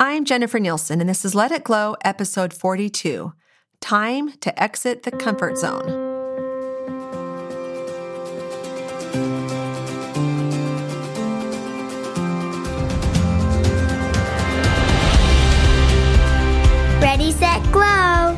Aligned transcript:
I'm 0.00 0.24
Jennifer 0.24 0.58
Nielson, 0.58 0.98
and 1.00 1.08
this 1.08 1.24
is 1.24 1.36
Let 1.36 1.52
It 1.52 1.62
Glow, 1.62 1.94
episode 2.04 2.52
42 2.52 3.32
Time 3.80 4.32
to 4.38 4.60
Exit 4.60 5.04
the 5.04 5.12
Comfort 5.12 5.56
Zone. 5.56 5.86
Ready, 17.00 17.30
set, 17.30 17.62
glow. 17.70 18.36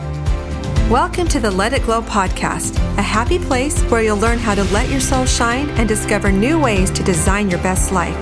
Welcome 0.90 1.26
to 1.28 1.40
the 1.40 1.50
Let 1.50 1.72
It 1.72 1.84
Glow 1.84 2.02
podcast, 2.02 2.76
a 2.98 3.02
happy 3.02 3.38
place 3.38 3.82
where 3.84 4.02
you'll 4.02 4.18
learn 4.18 4.38
how 4.38 4.54
to 4.54 4.64
let 4.64 4.90
your 4.90 5.00
soul 5.00 5.24
shine 5.24 5.70
and 5.70 5.88
discover 5.88 6.30
new 6.30 6.60
ways 6.60 6.90
to 6.90 7.02
design 7.02 7.48
your 7.48 7.62
best 7.62 7.92
life. 7.92 8.14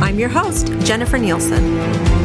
I'm 0.00 0.20
your 0.20 0.28
host, 0.28 0.68
Jennifer 0.84 1.18
Nielson. 1.18 2.15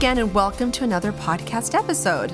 Again, 0.00 0.16
and 0.16 0.32
welcome 0.32 0.72
to 0.72 0.82
another 0.82 1.12
podcast 1.12 1.74
episode. 1.74 2.30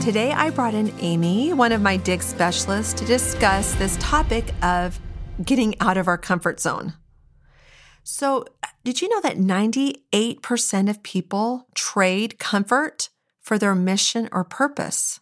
Today, 0.00 0.30
I 0.30 0.50
brought 0.50 0.72
in 0.72 0.94
Amy, 1.00 1.52
one 1.52 1.72
of 1.72 1.82
my 1.82 1.96
dig 1.96 2.22
specialists, 2.22 2.92
to 2.92 3.04
discuss 3.04 3.74
this 3.74 3.96
topic 3.98 4.54
of 4.62 5.00
getting 5.44 5.74
out 5.80 5.96
of 5.96 6.06
our 6.06 6.16
comfort 6.16 6.60
zone. 6.60 6.92
So, 8.04 8.44
did 8.84 9.02
you 9.02 9.08
know 9.08 9.20
that 9.20 9.36
98% 9.36 10.88
of 10.88 11.02
people 11.02 11.66
trade 11.74 12.38
comfort 12.38 13.08
for 13.40 13.58
their 13.58 13.74
mission 13.74 14.28
or 14.30 14.44
purpose? 14.44 15.18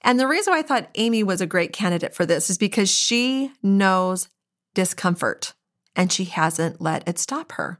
And 0.00 0.18
the 0.18 0.26
reason 0.26 0.54
why 0.54 0.60
I 0.60 0.62
thought 0.62 0.88
Amy 0.94 1.22
was 1.22 1.42
a 1.42 1.46
great 1.46 1.74
candidate 1.74 2.14
for 2.14 2.24
this 2.24 2.48
is 2.48 2.56
because 2.56 2.90
she 2.90 3.52
knows 3.62 4.30
discomfort 4.72 5.52
and 5.94 6.10
she 6.10 6.24
hasn't 6.24 6.80
let 6.80 7.06
it 7.06 7.18
stop 7.18 7.52
her. 7.52 7.78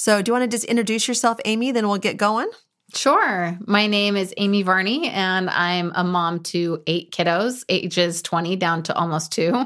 So, 0.00 0.22
do 0.22 0.30
you 0.30 0.32
want 0.32 0.50
to 0.50 0.56
just 0.56 0.64
introduce 0.64 1.06
yourself, 1.06 1.38
Amy? 1.44 1.72
Then 1.72 1.86
we'll 1.86 1.98
get 1.98 2.16
going. 2.16 2.48
Sure. 2.94 3.58
My 3.66 3.86
name 3.86 4.16
is 4.16 4.32
Amy 4.38 4.62
Varney, 4.62 5.10
and 5.10 5.50
I'm 5.50 5.92
a 5.94 6.02
mom 6.02 6.40
to 6.44 6.82
eight 6.86 7.12
kiddos, 7.12 7.66
ages 7.68 8.22
20 8.22 8.56
down 8.56 8.82
to 8.84 8.94
almost 8.96 9.30
two. 9.30 9.62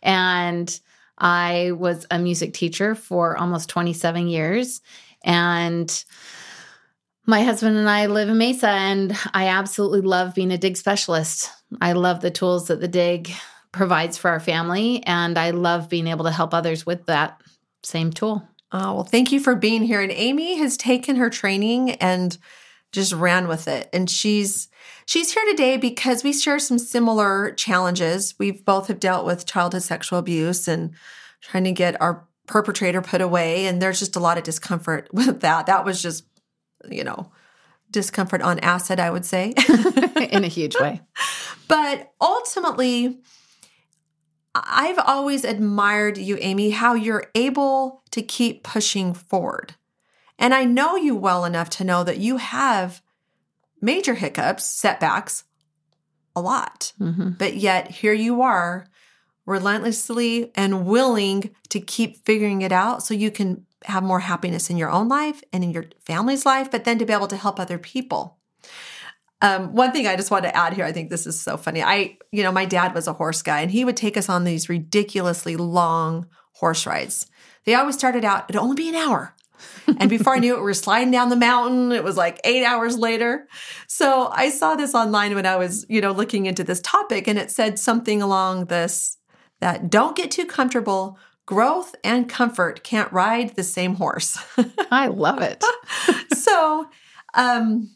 And 0.00 0.80
I 1.18 1.72
was 1.72 2.06
a 2.12 2.20
music 2.20 2.54
teacher 2.54 2.94
for 2.94 3.36
almost 3.36 3.70
27 3.70 4.28
years. 4.28 4.82
And 5.24 6.04
my 7.26 7.42
husband 7.42 7.76
and 7.76 7.90
I 7.90 8.06
live 8.06 8.28
in 8.28 8.38
Mesa, 8.38 8.68
and 8.68 9.18
I 9.34 9.48
absolutely 9.48 10.02
love 10.02 10.36
being 10.36 10.52
a 10.52 10.58
dig 10.58 10.76
specialist. 10.76 11.50
I 11.80 11.94
love 11.94 12.20
the 12.20 12.30
tools 12.30 12.68
that 12.68 12.80
the 12.80 12.86
dig 12.86 13.32
provides 13.72 14.16
for 14.16 14.30
our 14.30 14.38
family, 14.38 15.02
and 15.06 15.36
I 15.36 15.50
love 15.50 15.88
being 15.88 16.06
able 16.06 16.26
to 16.26 16.30
help 16.30 16.54
others 16.54 16.86
with 16.86 17.06
that 17.06 17.40
same 17.82 18.12
tool. 18.12 18.46
Oh, 18.72 18.94
well, 18.94 19.04
thank 19.04 19.32
you 19.32 19.40
for 19.40 19.54
being 19.54 19.82
here. 19.82 20.00
And 20.00 20.12
Amy 20.12 20.56
has 20.58 20.76
taken 20.76 21.16
her 21.16 21.28
training 21.28 21.92
and 21.92 22.36
just 22.90 23.12
ran 23.12 23.48
with 23.48 23.68
it. 23.68 23.88
And 23.92 24.08
she's 24.08 24.68
she's 25.06 25.32
here 25.32 25.44
today 25.46 25.76
because 25.76 26.24
we 26.24 26.32
share 26.32 26.58
some 26.58 26.78
similar 26.78 27.52
challenges. 27.52 28.34
We've 28.38 28.64
both 28.64 28.88
have 28.88 29.00
dealt 29.00 29.26
with 29.26 29.46
childhood 29.46 29.82
sexual 29.82 30.18
abuse 30.18 30.68
and 30.68 30.94
trying 31.42 31.64
to 31.64 31.72
get 31.72 32.00
our 32.00 32.26
perpetrator 32.46 33.02
put 33.02 33.20
away. 33.20 33.66
And 33.66 33.80
there's 33.80 33.98
just 33.98 34.16
a 34.16 34.20
lot 34.20 34.38
of 34.38 34.44
discomfort 34.44 35.08
with 35.12 35.40
that. 35.40 35.66
That 35.66 35.84
was 35.84 36.00
just, 36.02 36.24
you 36.88 37.04
know, 37.04 37.30
discomfort 37.90 38.40
on 38.42 38.58
acid, 38.60 39.00
I 39.00 39.10
would 39.10 39.24
say. 39.24 39.54
in 40.30 40.44
a 40.44 40.48
huge 40.48 40.76
way. 40.78 41.00
But 41.68 42.12
ultimately, 42.20 43.22
I've 44.54 44.98
always 44.98 45.44
admired 45.44 46.18
you, 46.18 46.36
Amy, 46.40 46.70
how 46.70 46.94
you're 46.94 47.30
able 47.34 48.02
to 48.10 48.22
keep 48.22 48.62
pushing 48.62 49.14
forward. 49.14 49.74
And 50.38 50.52
I 50.52 50.64
know 50.64 50.96
you 50.96 51.14
well 51.16 51.44
enough 51.44 51.70
to 51.70 51.84
know 51.84 52.04
that 52.04 52.18
you 52.18 52.36
have 52.36 53.00
major 53.80 54.14
hiccups, 54.14 54.66
setbacks, 54.66 55.44
a 56.34 56.40
lot. 56.40 56.92
Mm-hmm. 57.00 57.30
But 57.38 57.56
yet 57.56 57.90
here 57.90 58.12
you 58.12 58.42
are, 58.42 58.86
relentlessly 59.46 60.52
and 60.54 60.86
willing 60.86 61.50
to 61.68 61.80
keep 61.80 62.24
figuring 62.24 62.62
it 62.62 62.72
out 62.72 63.02
so 63.02 63.14
you 63.14 63.30
can 63.30 63.66
have 63.84 64.02
more 64.02 64.20
happiness 64.20 64.70
in 64.70 64.76
your 64.76 64.90
own 64.90 65.08
life 65.08 65.42
and 65.52 65.64
in 65.64 65.70
your 65.70 65.86
family's 66.00 66.46
life, 66.46 66.70
but 66.70 66.84
then 66.84 66.98
to 66.98 67.04
be 67.04 67.12
able 67.12 67.26
to 67.26 67.36
help 67.36 67.58
other 67.58 67.78
people. 67.78 68.38
Um, 69.42 69.74
one 69.74 69.90
thing 69.90 70.06
I 70.06 70.14
just 70.14 70.30
want 70.30 70.44
to 70.44 70.56
add 70.56 70.72
here, 70.72 70.84
I 70.84 70.92
think 70.92 71.10
this 71.10 71.26
is 71.26 71.38
so 71.38 71.56
funny. 71.56 71.82
I, 71.82 72.16
you 72.30 72.44
know, 72.44 72.52
my 72.52 72.64
dad 72.64 72.94
was 72.94 73.08
a 73.08 73.12
horse 73.12 73.42
guy 73.42 73.60
and 73.60 73.70
he 73.70 73.84
would 73.84 73.96
take 73.96 74.16
us 74.16 74.28
on 74.28 74.44
these 74.44 74.68
ridiculously 74.68 75.56
long 75.56 76.28
horse 76.52 76.86
rides. 76.86 77.26
They 77.64 77.74
always 77.74 77.96
started 77.96 78.24
out, 78.24 78.44
it'd 78.48 78.60
only 78.60 78.76
be 78.76 78.88
an 78.88 78.94
hour. 78.94 79.34
and 79.98 80.08
before 80.08 80.36
I 80.36 80.38
knew 80.38 80.54
it, 80.54 80.58
we 80.58 80.62
were 80.62 80.74
sliding 80.74 81.10
down 81.10 81.28
the 81.28 81.36
mountain. 81.36 81.90
It 81.90 82.04
was 82.04 82.16
like 82.16 82.40
eight 82.44 82.64
hours 82.64 82.96
later. 82.96 83.48
So 83.88 84.28
I 84.32 84.50
saw 84.50 84.76
this 84.76 84.94
online 84.94 85.34
when 85.34 85.46
I 85.46 85.56
was, 85.56 85.84
you 85.88 86.00
know, 86.00 86.12
looking 86.12 86.46
into 86.46 86.62
this 86.62 86.80
topic 86.80 87.26
and 87.26 87.38
it 87.38 87.50
said 87.50 87.80
something 87.80 88.22
along 88.22 88.66
this 88.66 89.18
that 89.60 89.90
don't 89.90 90.16
get 90.16 90.30
too 90.30 90.46
comfortable. 90.46 91.18
Growth 91.46 91.96
and 92.04 92.28
comfort 92.28 92.84
can't 92.84 93.12
ride 93.12 93.56
the 93.56 93.64
same 93.64 93.96
horse. 93.96 94.38
I 94.92 95.08
love 95.08 95.42
it. 95.42 95.64
so, 96.32 96.88
um, 97.34 97.90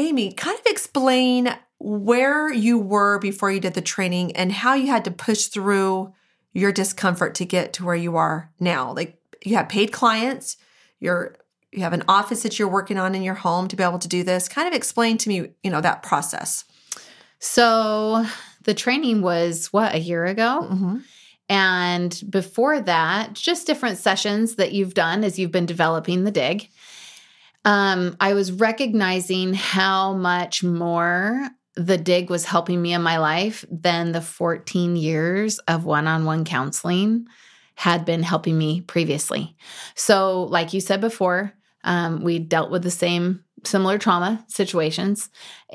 Amy, 0.00 0.32
kind 0.32 0.58
of 0.58 0.64
explain 0.64 1.54
where 1.78 2.50
you 2.50 2.78
were 2.78 3.18
before 3.18 3.50
you 3.50 3.60
did 3.60 3.74
the 3.74 3.82
training 3.82 4.34
and 4.34 4.50
how 4.50 4.72
you 4.72 4.86
had 4.86 5.04
to 5.04 5.10
push 5.10 5.46
through 5.46 6.12
your 6.54 6.72
discomfort 6.72 7.34
to 7.34 7.44
get 7.44 7.74
to 7.74 7.84
where 7.84 7.94
you 7.94 8.16
are 8.16 8.50
now. 8.58 8.94
Like 8.94 9.20
you 9.44 9.56
have 9.56 9.68
paid 9.68 9.92
clients, 9.92 10.56
you're 11.00 11.36
you 11.70 11.82
have 11.82 11.92
an 11.92 12.02
office 12.08 12.42
that 12.42 12.58
you're 12.58 12.66
working 12.66 12.98
on 12.98 13.14
in 13.14 13.22
your 13.22 13.34
home 13.34 13.68
to 13.68 13.76
be 13.76 13.84
able 13.84 14.00
to 14.00 14.08
do 14.08 14.24
this. 14.24 14.48
Kind 14.48 14.66
of 14.66 14.74
explain 14.74 15.18
to 15.18 15.28
me, 15.28 15.50
you 15.62 15.70
know, 15.70 15.80
that 15.82 16.02
process. 16.02 16.64
So 17.38 18.24
the 18.64 18.74
training 18.74 19.22
was 19.22 19.66
what 19.66 19.94
a 19.94 20.00
year 20.00 20.24
ago. 20.24 20.66
Mm-hmm. 20.68 20.96
And 21.48 22.22
before 22.28 22.80
that, 22.80 23.34
just 23.34 23.66
different 23.66 23.98
sessions 23.98 24.56
that 24.56 24.72
you've 24.72 24.94
done 24.94 25.22
as 25.22 25.38
you've 25.38 25.52
been 25.52 25.66
developing 25.66 26.24
the 26.24 26.30
dig 26.32 26.70
um, 27.64 28.16
I 28.20 28.34
was 28.34 28.52
recognizing 28.52 29.54
how 29.54 30.14
much 30.14 30.62
more 30.62 31.48
the 31.76 31.98
dig 31.98 32.30
was 32.30 32.44
helping 32.44 32.80
me 32.82 32.92
in 32.92 33.02
my 33.02 33.18
life 33.18 33.64
than 33.70 34.12
the 34.12 34.20
14 34.20 34.96
years 34.96 35.58
of 35.60 35.84
one 35.84 36.06
on 36.06 36.24
one 36.24 36.44
counseling 36.44 37.26
had 37.74 38.04
been 38.04 38.22
helping 38.22 38.58
me 38.58 38.82
previously. 38.82 39.56
So, 39.94 40.44
like 40.44 40.74
you 40.74 40.80
said 40.80 41.00
before, 41.00 41.54
um, 41.84 42.22
we 42.22 42.38
dealt 42.38 42.70
with 42.70 42.82
the 42.82 42.90
same 42.90 43.44
similar 43.64 43.98
trauma 43.98 44.44
situations 44.48 45.30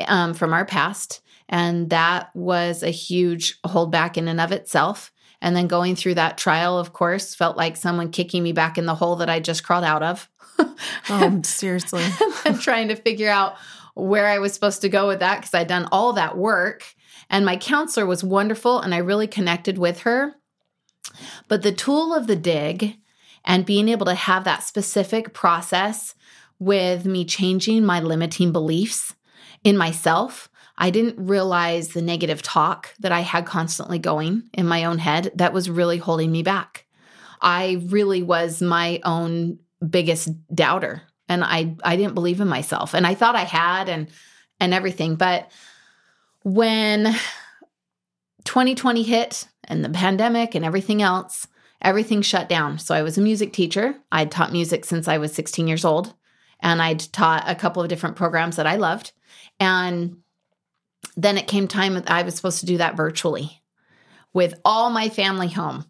um, 0.07 0.33
from 0.33 0.53
our 0.53 0.65
past. 0.65 1.21
And 1.49 1.89
that 1.89 2.29
was 2.35 2.83
a 2.83 2.89
huge 2.89 3.59
holdback 3.63 4.17
in 4.17 4.27
and 4.27 4.41
of 4.41 4.51
itself. 4.51 5.11
And 5.41 5.55
then 5.55 5.67
going 5.67 5.95
through 5.95 6.15
that 6.15 6.37
trial, 6.37 6.79
of 6.79 6.93
course, 6.93 7.35
felt 7.35 7.57
like 7.57 7.77
someone 7.77 8.11
kicking 8.11 8.41
me 8.41 8.51
back 8.51 8.77
in 8.77 8.85
the 8.85 8.95
hole 8.95 9.17
that 9.17 9.29
I 9.29 9.39
just 9.39 9.63
crawled 9.63 9.83
out 9.83 10.01
of. 10.01 10.29
Oh, 11.09 11.41
seriously. 11.43 12.03
I'm 12.45 12.57
trying 12.57 12.89
to 12.89 12.95
figure 12.95 13.29
out 13.29 13.55
where 13.95 14.27
I 14.27 14.39
was 14.39 14.53
supposed 14.53 14.81
to 14.81 14.89
go 14.89 15.07
with 15.07 15.19
that 15.19 15.37
because 15.37 15.53
I'd 15.53 15.67
done 15.67 15.87
all 15.91 16.13
that 16.13 16.37
work. 16.37 16.83
And 17.29 17.45
my 17.45 17.57
counselor 17.57 18.05
was 18.05 18.23
wonderful 18.23 18.79
and 18.79 18.93
I 18.93 18.97
really 18.97 19.27
connected 19.27 19.77
with 19.77 20.01
her. 20.01 20.35
But 21.47 21.61
the 21.61 21.71
tool 21.71 22.13
of 22.13 22.27
the 22.27 22.35
dig 22.35 22.97
and 23.43 23.65
being 23.65 23.89
able 23.89 24.05
to 24.07 24.15
have 24.15 24.43
that 24.43 24.63
specific 24.63 25.33
process 25.33 26.15
with 26.59 27.05
me 27.05 27.25
changing 27.25 27.85
my 27.85 27.99
limiting 27.99 28.51
beliefs 28.51 29.15
in 29.63 29.77
myself, 29.77 30.49
I 30.77 30.89
didn't 30.89 31.25
realize 31.25 31.89
the 31.89 32.01
negative 32.01 32.41
talk 32.41 32.93
that 32.99 33.11
I 33.11 33.21
had 33.21 33.45
constantly 33.45 33.99
going 33.99 34.43
in 34.53 34.67
my 34.67 34.85
own 34.85 34.99
head 34.99 35.31
that 35.35 35.53
was 35.53 35.69
really 35.69 35.97
holding 35.97 36.31
me 36.31 36.43
back. 36.43 36.85
I 37.41 37.81
really 37.87 38.23
was 38.23 38.61
my 38.61 38.99
own 39.03 39.59
biggest 39.87 40.29
doubter. 40.53 41.01
And 41.27 41.43
I 41.43 41.75
I 41.83 41.95
didn't 41.95 42.15
believe 42.15 42.41
in 42.41 42.47
myself. 42.47 42.93
And 42.93 43.05
I 43.05 43.15
thought 43.15 43.35
I 43.35 43.43
had 43.43 43.89
and 43.89 44.09
and 44.59 44.73
everything. 44.73 45.15
But 45.15 45.51
when 46.43 47.15
2020 48.43 49.03
hit 49.03 49.47
and 49.63 49.83
the 49.83 49.89
pandemic 49.89 50.53
and 50.53 50.63
everything 50.63 51.01
else 51.01 51.47
everything 51.85 52.21
shut 52.21 52.49
down. 52.49 52.79
So 52.79 52.95
I 52.95 53.03
was 53.03 53.17
a 53.17 53.21
music 53.21 53.53
teacher. 53.53 53.95
I'd 54.11 54.31
taught 54.31 54.51
music 54.51 54.85
since 54.85 55.07
I 55.07 55.19
was 55.19 55.33
16 55.33 55.67
years 55.67 55.85
old. 55.85 56.13
And 56.59 56.81
I'd 56.81 56.99
taught 57.13 57.43
a 57.47 57.55
couple 57.55 57.83
of 57.83 57.89
different 57.89 58.15
programs 58.15 58.55
that 58.55 58.65
I 58.65 58.77
loved. 58.77 59.11
And 59.59 60.17
then 61.15 61.37
it 61.37 61.47
came 61.47 61.67
time 61.67 62.01
I 62.07 62.23
was 62.23 62.35
supposed 62.35 62.61
to 62.61 62.65
do 62.65 62.77
that 62.77 62.97
virtually 62.97 63.61
with 64.33 64.55
all 64.65 64.89
my 64.89 65.09
family 65.09 65.47
home 65.47 65.85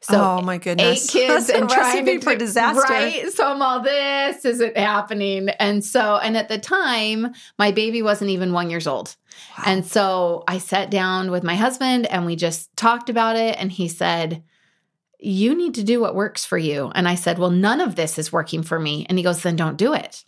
So 0.00 0.38
oh 0.38 0.42
my 0.42 0.58
goodness. 0.58 1.04
eight 1.04 1.10
kids 1.12 1.46
That's 1.46 1.50
a 1.50 1.60
and 1.60 1.68
trying 1.70 2.04
to 2.04 2.20
for 2.20 2.36
disaster. 2.36 2.80
Right. 2.80 3.30
So 3.32 3.46
I'm 3.46 3.62
all 3.62 3.80
this 3.80 4.44
isn't 4.44 4.76
happening. 4.76 5.48
And 5.48 5.84
so, 5.84 6.16
and 6.16 6.36
at 6.36 6.48
the 6.48 6.58
time, 6.58 7.32
my 7.58 7.72
baby 7.72 8.02
wasn't 8.02 8.30
even 8.30 8.52
one 8.52 8.70
years 8.70 8.86
old. 8.86 9.16
And 9.64 9.84
so 9.84 10.44
I 10.48 10.58
sat 10.58 10.90
down 10.90 11.30
with 11.30 11.42
my 11.42 11.54
husband 11.54 12.06
and 12.06 12.26
we 12.26 12.36
just 12.36 12.74
talked 12.76 13.10
about 13.10 13.36
it. 13.36 13.56
And 13.58 13.70
he 13.72 13.88
said, 13.88 14.42
You 15.18 15.54
need 15.54 15.74
to 15.74 15.84
do 15.84 16.00
what 16.00 16.14
works 16.14 16.44
for 16.44 16.58
you. 16.58 16.90
And 16.94 17.08
I 17.08 17.14
said, 17.14 17.38
Well, 17.38 17.50
none 17.50 17.80
of 17.80 17.96
this 17.96 18.18
is 18.18 18.32
working 18.32 18.62
for 18.62 18.78
me. 18.78 19.06
And 19.08 19.18
he 19.18 19.24
goes, 19.24 19.42
Then 19.42 19.56
don't 19.56 19.76
do 19.76 19.94
it. 19.94 20.24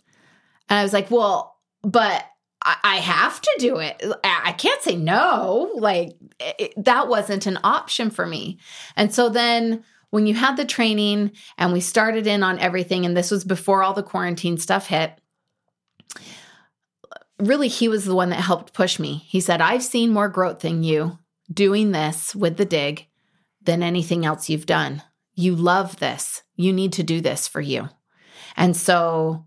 And 0.69 0.79
I 0.79 0.83
was 0.83 0.93
like, 0.93 1.11
Well, 1.11 1.57
but 1.81 2.25
I 2.63 2.97
have 2.97 3.41
to 3.41 3.55
do 3.59 3.77
it. 3.77 4.01
I 4.23 4.41
I 4.45 4.51
can't 4.53 4.81
say 4.81 4.95
no. 4.95 5.71
Like 5.75 6.15
it, 6.39 6.73
that 6.83 7.07
wasn't 7.07 7.47
an 7.47 7.59
option 7.63 8.09
for 8.09 8.25
me. 8.25 8.59
And 8.95 9.13
so 9.13 9.29
then 9.29 9.83
when 10.11 10.27
you 10.27 10.33
had 10.33 10.57
the 10.57 10.65
training 10.65 11.31
and 11.57 11.73
we 11.73 11.79
started 11.79 12.27
in 12.27 12.43
on 12.43 12.59
everything, 12.59 13.05
and 13.05 13.15
this 13.15 13.31
was 13.31 13.43
before 13.43 13.81
all 13.81 13.93
the 13.93 14.03
quarantine 14.03 14.57
stuff 14.57 14.87
hit, 14.87 15.19
really 17.39 17.67
he 17.67 17.87
was 17.87 18.05
the 18.05 18.15
one 18.15 18.29
that 18.29 18.41
helped 18.41 18.73
push 18.73 18.99
me. 18.99 19.23
He 19.27 19.39
said, 19.39 19.61
I've 19.61 19.83
seen 19.83 20.13
more 20.13 20.29
growth 20.29 20.63
in 20.65 20.83
you 20.83 21.17
doing 21.51 21.91
this 21.91 22.35
with 22.35 22.57
the 22.57 22.65
dig 22.65 23.07
than 23.63 23.83
anything 23.83 24.25
else 24.25 24.49
you've 24.49 24.65
done. 24.65 25.01
You 25.33 25.55
love 25.55 25.97
this. 25.97 26.43
You 26.55 26.73
need 26.73 26.93
to 26.93 27.03
do 27.03 27.21
this 27.21 27.47
for 27.47 27.61
you. 27.61 27.89
And 28.55 28.75
so 28.75 29.45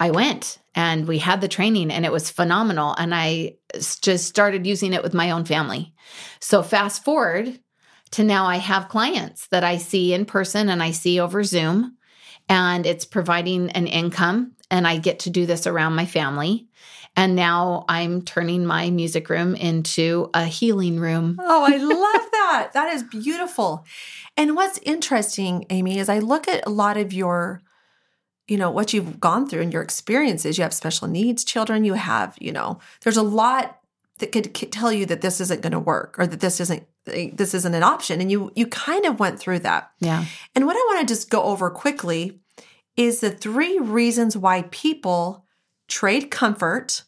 I 0.00 0.10
went 0.10 0.58
and 0.74 1.06
we 1.06 1.18
had 1.18 1.40
the 1.40 1.48
training 1.48 1.90
and 1.90 2.06
it 2.06 2.12
was 2.12 2.30
phenomenal. 2.30 2.94
And 2.96 3.14
I 3.14 3.56
just 4.00 4.26
started 4.26 4.66
using 4.66 4.94
it 4.94 5.02
with 5.02 5.14
my 5.14 5.30
own 5.30 5.44
family. 5.44 5.94
So 6.40 6.62
fast 6.62 7.04
forward 7.04 7.60
to 8.12 8.24
now 8.24 8.46
I 8.46 8.56
have 8.56 8.88
clients 8.88 9.46
that 9.48 9.62
I 9.62 9.76
see 9.76 10.14
in 10.14 10.24
person 10.24 10.68
and 10.68 10.82
I 10.82 10.90
see 10.90 11.20
over 11.20 11.44
Zoom, 11.44 11.96
and 12.48 12.84
it's 12.86 13.04
providing 13.04 13.70
an 13.70 13.86
income. 13.86 14.56
And 14.72 14.86
I 14.86 14.98
get 14.98 15.20
to 15.20 15.30
do 15.30 15.46
this 15.46 15.66
around 15.66 15.94
my 15.94 16.06
family. 16.06 16.66
And 17.16 17.34
now 17.34 17.84
I'm 17.88 18.22
turning 18.22 18.64
my 18.64 18.90
music 18.90 19.28
room 19.28 19.54
into 19.54 20.30
a 20.32 20.44
healing 20.44 20.98
room. 20.98 21.38
Oh, 21.42 21.64
I 21.64 21.76
love 21.76 22.30
that. 22.32 22.70
That 22.74 22.92
is 22.94 23.02
beautiful. 23.02 23.84
And 24.36 24.54
what's 24.56 24.78
interesting, 24.78 25.66
Amy, 25.70 25.98
is 25.98 26.08
I 26.08 26.20
look 26.20 26.48
at 26.48 26.66
a 26.66 26.70
lot 26.70 26.96
of 26.96 27.12
your, 27.12 27.62
you 28.50 28.56
know, 28.56 28.68
what 28.68 28.92
you've 28.92 29.20
gone 29.20 29.48
through 29.48 29.62
and 29.62 29.72
your 29.72 29.80
experiences. 29.80 30.58
You 30.58 30.62
have 30.62 30.74
special 30.74 31.06
needs 31.06 31.44
children. 31.44 31.84
You 31.84 31.94
have, 31.94 32.36
you 32.40 32.50
know, 32.50 32.80
there's 33.02 33.16
a 33.16 33.22
lot 33.22 33.78
that 34.18 34.32
could 34.32 34.52
tell 34.72 34.92
you 34.92 35.06
that 35.06 35.20
this 35.20 35.40
isn't 35.40 35.62
going 35.62 35.72
to 35.72 35.78
work 35.78 36.16
or 36.18 36.26
that 36.26 36.40
this 36.40 36.60
isn't 36.60 36.84
this 37.06 37.54
isn't 37.54 37.74
an 37.74 37.84
option. 37.84 38.20
And 38.20 38.28
you 38.28 38.50
you 38.56 38.66
kind 38.66 39.06
of 39.06 39.20
went 39.20 39.38
through 39.38 39.60
that. 39.60 39.92
Yeah. 40.00 40.24
And 40.56 40.66
what 40.66 40.74
I 40.74 40.84
want 40.92 41.06
to 41.06 41.14
just 41.14 41.30
go 41.30 41.44
over 41.44 41.70
quickly 41.70 42.40
is 42.96 43.20
the 43.20 43.30
three 43.30 43.78
reasons 43.78 44.36
why 44.36 44.62
people 44.72 45.46
trade 45.86 46.32
comfort 46.32 47.04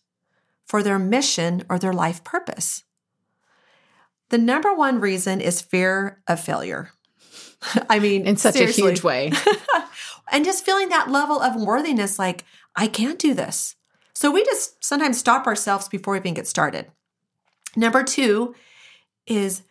for 0.65 0.81
their 0.85 0.99
mission 0.99 1.65
or 1.69 1.77
their 1.77 1.93
life 1.93 2.23
purpose. 2.23 2.85
The 4.31 4.39
number 4.39 4.73
one 4.73 5.01
reason 5.01 5.41
is 5.41 5.61
fear 5.61 6.23
of 6.29 6.39
failure. 6.39 6.93
I 7.91 7.99
mean, 7.99 8.27
In 8.29 8.37
such 8.37 8.55
seriously. 8.55 8.83
a 8.83 8.87
huge 8.87 9.03
way. 9.03 9.33
and 10.33 10.45
just 10.45 10.65
feeling 10.65 10.89
that 10.89 11.11
level 11.11 11.41
of 11.41 11.55
worthiness 11.55 12.19
like, 12.19 12.45
I 12.75 12.89
can't 12.89 13.19
do 13.19 13.35
this. 13.35 13.77
So 14.15 14.31
we 14.31 14.45
just 14.45 14.83
sometimes 14.85 15.19
stop 15.19 15.47
ourselves 15.47 15.89
before 15.89 16.15
we 16.15 16.19
even 16.21 16.35
get 16.35 16.49
started. 16.49 16.91
Number 17.77 18.03
two 18.03 18.55
is 19.27 19.63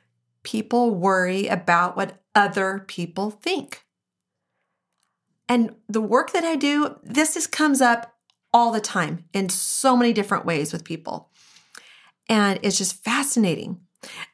people 0.43 0.95
worry 0.95 1.47
about 1.47 1.97
what 1.97 2.21
other 2.35 2.85
people 2.87 3.31
think. 3.31 3.83
And 5.49 5.75
the 5.89 6.01
work 6.01 6.31
that 6.31 6.43
I 6.43 6.55
do, 6.55 6.95
this 7.03 7.33
just 7.33 7.51
comes 7.51 7.81
up 7.81 8.13
all 8.53 8.71
the 8.71 8.81
time 8.81 9.25
in 9.33 9.49
so 9.49 9.97
many 9.97 10.13
different 10.13 10.45
ways 10.45 10.71
with 10.71 10.83
people. 10.83 11.29
And 12.29 12.59
it's 12.63 12.77
just 12.77 13.03
fascinating. 13.03 13.81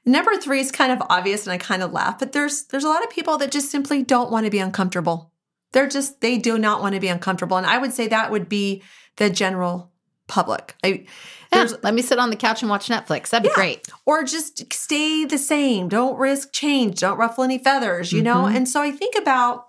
Number 0.05 0.35
three 0.37 0.59
is 0.59 0.71
kind 0.71 0.91
of 0.91 1.01
obvious 1.09 1.45
and 1.45 1.53
I 1.53 1.57
kind 1.57 1.83
of 1.83 1.91
laugh, 1.91 2.19
but 2.19 2.31
there's 2.31 2.65
there's 2.65 2.83
a 2.83 2.89
lot 2.89 3.03
of 3.03 3.09
people 3.09 3.37
that 3.39 3.51
just 3.51 3.69
simply 3.69 4.03
don't 4.03 4.31
want 4.31 4.45
to 4.45 4.51
be 4.51 4.59
uncomfortable. 4.59 5.33
They're 5.73 5.87
just 5.87 6.21
they 6.21 6.37
do 6.37 6.57
not 6.57 6.81
want 6.81 6.95
to 6.95 7.01
be 7.01 7.07
uncomfortable. 7.07 7.57
And 7.57 7.65
I 7.65 7.77
would 7.77 7.93
say 7.93 8.07
that 8.07 8.31
would 8.31 8.47
be 8.49 8.83
the 9.17 9.29
general 9.29 9.91
public. 10.27 10.75
I 10.83 11.05
Yeah, 11.53 11.67
let 11.83 11.93
me 11.93 12.01
sit 12.01 12.19
on 12.19 12.29
the 12.29 12.35
couch 12.35 12.61
and 12.61 12.69
watch 12.69 12.87
Netflix. 12.89 13.29
That'd 13.29 13.43
be 13.43 13.49
Yeah. 13.49 13.55
great. 13.55 13.87
or 14.05 14.23
just 14.23 14.71
stay 14.73 15.23
the 15.25 15.37
same. 15.37 15.87
Don't 15.89 16.17
risk 16.17 16.51
change. 16.51 16.99
Don't 16.99 17.17
ruffle 17.17 17.43
any 17.43 17.57
feathers, 17.57 18.11
you 18.11 18.21
know? 18.21 18.43
Mhm. 18.43 18.55
And 18.55 18.69
so 18.69 18.81
I 18.81 18.91
think 18.91 19.15
about 19.17 19.67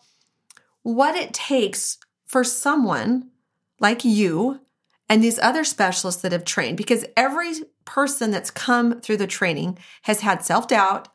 what 0.83 1.15
it 1.17 1.33
takes 1.33 1.99
for 2.27 2.43
someone 2.45 3.31
like 3.81 4.05
you 4.05 4.61
and 5.09 5.23
these 5.23 5.39
other 5.39 5.62
specialists 5.65 6.21
that 6.23 6.33
have 6.33 6.45
trained, 6.45 6.77
because 6.77 7.05
every 7.17 7.55
person 7.85 8.31
that's 8.31 8.50
come 8.50 9.00
through 9.00 9.17
the 9.17 9.27
training 9.27 9.79
has 10.03 10.21
had 10.21 10.45
self 10.45 10.67
doubt 10.69 11.09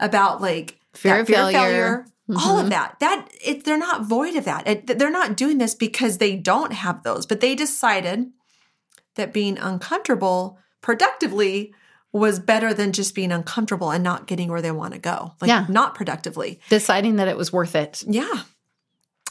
about 0.00 0.40
like 0.40 0.78
Fear 0.94 1.12
that 1.14 1.20
of 1.22 1.26
failure. 1.52 2.06
All 2.30 2.56
Mhm. 2.58 2.64
of 2.64 2.70
that. 2.70 2.96
That 3.00 3.28
it, 3.44 3.64
they're 3.64 3.76
not 3.78 4.02
void 4.06 4.34
of 4.36 4.44
that. 4.44 4.66
It, 4.66 4.86
they're 4.98 5.10
not 5.10 5.36
doing 5.36 5.58
this 5.58 5.74
because 5.74 6.18
they 6.18 6.36
don't 6.36 6.72
have 6.72 7.02
those, 7.02 7.26
but 7.26 7.40
they 7.40 7.54
decided 7.54 8.30
that 9.16 9.32
being 9.32 9.58
uncomfortable 9.58 10.58
productively 10.80 11.74
was 12.12 12.38
better 12.38 12.72
than 12.72 12.92
just 12.92 13.14
being 13.14 13.32
uncomfortable 13.32 13.90
and 13.90 14.04
not 14.04 14.26
getting 14.26 14.48
where 14.48 14.62
they 14.62 14.70
want 14.70 14.92
to 14.94 15.00
go. 15.00 15.32
Like 15.40 15.48
Yeah. 15.48 15.66
not 15.68 15.94
productively. 15.94 16.60
Deciding 16.70 17.16
that 17.16 17.28
it 17.28 17.36
was 17.36 17.52
worth 17.52 17.74
it. 17.74 18.02
Yeah. 18.06 18.42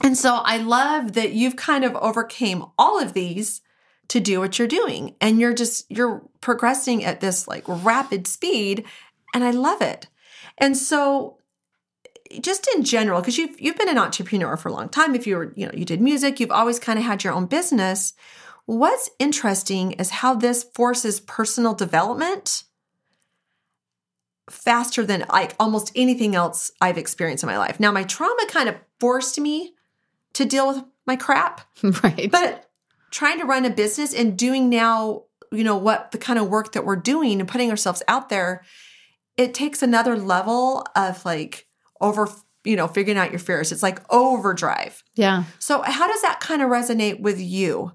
And 0.03 0.17
so 0.17 0.35
I 0.35 0.57
love 0.57 1.13
that 1.13 1.31
you've 1.33 1.55
kind 1.55 1.85
of 1.85 1.95
overcame 1.95 2.65
all 2.77 2.99
of 3.01 3.13
these 3.13 3.61
to 4.09 4.19
do 4.19 4.39
what 4.39 4.59
you're 4.59 4.67
doing 4.67 5.15
and 5.21 5.39
you're 5.39 5.53
just 5.53 5.85
you're 5.89 6.23
progressing 6.41 7.05
at 7.05 7.21
this 7.21 7.47
like 7.47 7.63
rapid 7.67 8.27
speed 8.27 8.83
and 9.33 9.43
I 9.43 9.51
love 9.51 9.81
it. 9.81 10.07
And 10.57 10.75
so 10.77 11.37
just 12.41 12.69
in 12.75 12.83
general 12.83 13.21
because 13.21 13.37
you've 13.37 13.59
you've 13.59 13.77
been 13.77 13.89
an 13.89 13.97
entrepreneur 13.97 14.57
for 14.57 14.69
a 14.69 14.73
long 14.73 14.89
time 14.89 15.15
if 15.15 15.27
you 15.27 15.37
were 15.37 15.53
you 15.55 15.65
know 15.65 15.71
you 15.73 15.85
did 15.85 16.01
music 16.01 16.39
you've 16.39 16.51
always 16.51 16.79
kind 16.79 16.97
of 16.97 17.05
had 17.05 17.23
your 17.23 17.33
own 17.33 17.45
business 17.45 18.13
what's 18.65 19.09
interesting 19.19 19.93
is 19.93 20.09
how 20.09 20.33
this 20.33 20.63
forces 20.63 21.19
personal 21.19 21.73
development 21.73 22.63
faster 24.49 25.05
than 25.05 25.25
like 25.29 25.55
almost 25.59 25.91
anything 25.95 26.35
else 26.35 26.71
I've 26.81 26.97
experienced 26.97 27.43
in 27.43 27.47
my 27.47 27.57
life. 27.57 27.79
Now, 27.79 27.91
my 27.91 28.03
trauma 28.03 28.45
kind 28.47 28.69
of 28.69 28.75
forced 28.99 29.39
me 29.39 29.73
to 30.33 30.45
deal 30.45 30.67
with 30.67 30.83
my 31.05 31.15
crap, 31.15 31.61
right. 32.03 32.29
but 32.31 32.69
trying 33.11 33.39
to 33.39 33.45
run 33.45 33.65
a 33.65 33.69
business 33.69 34.13
and 34.13 34.37
doing 34.37 34.69
now, 34.69 35.23
you 35.51 35.63
know, 35.63 35.77
what 35.77 36.11
the 36.11 36.17
kind 36.17 36.39
of 36.39 36.49
work 36.49 36.73
that 36.73 36.85
we're 36.85 36.95
doing 36.95 37.39
and 37.39 37.47
putting 37.47 37.69
ourselves 37.69 38.01
out 38.07 38.29
there, 38.29 38.63
it 39.37 39.53
takes 39.53 39.81
another 39.81 40.17
level 40.17 40.85
of 40.95 41.23
like 41.25 41.67
over, 42.03 42.29
you 42.63 42.75
know, 42.75 42.87
figuring 42.87 43.17
out 43.17 43.31
your 43.31 43.39
fears. 43.39 43.71
It's 43.71 43.81
like 43.81 44.01
overdrive. 44.13 45.03
yeah. 45.15 45.45
So, 45.57 45.81
how 45.81 46.07
does 46.07 46.21
that 46.21 46.39
kind 46.39 46.61
of 46.61 46.69
resonate 46.69 47.19
with 47.21 47.39
you? 47.39 47.93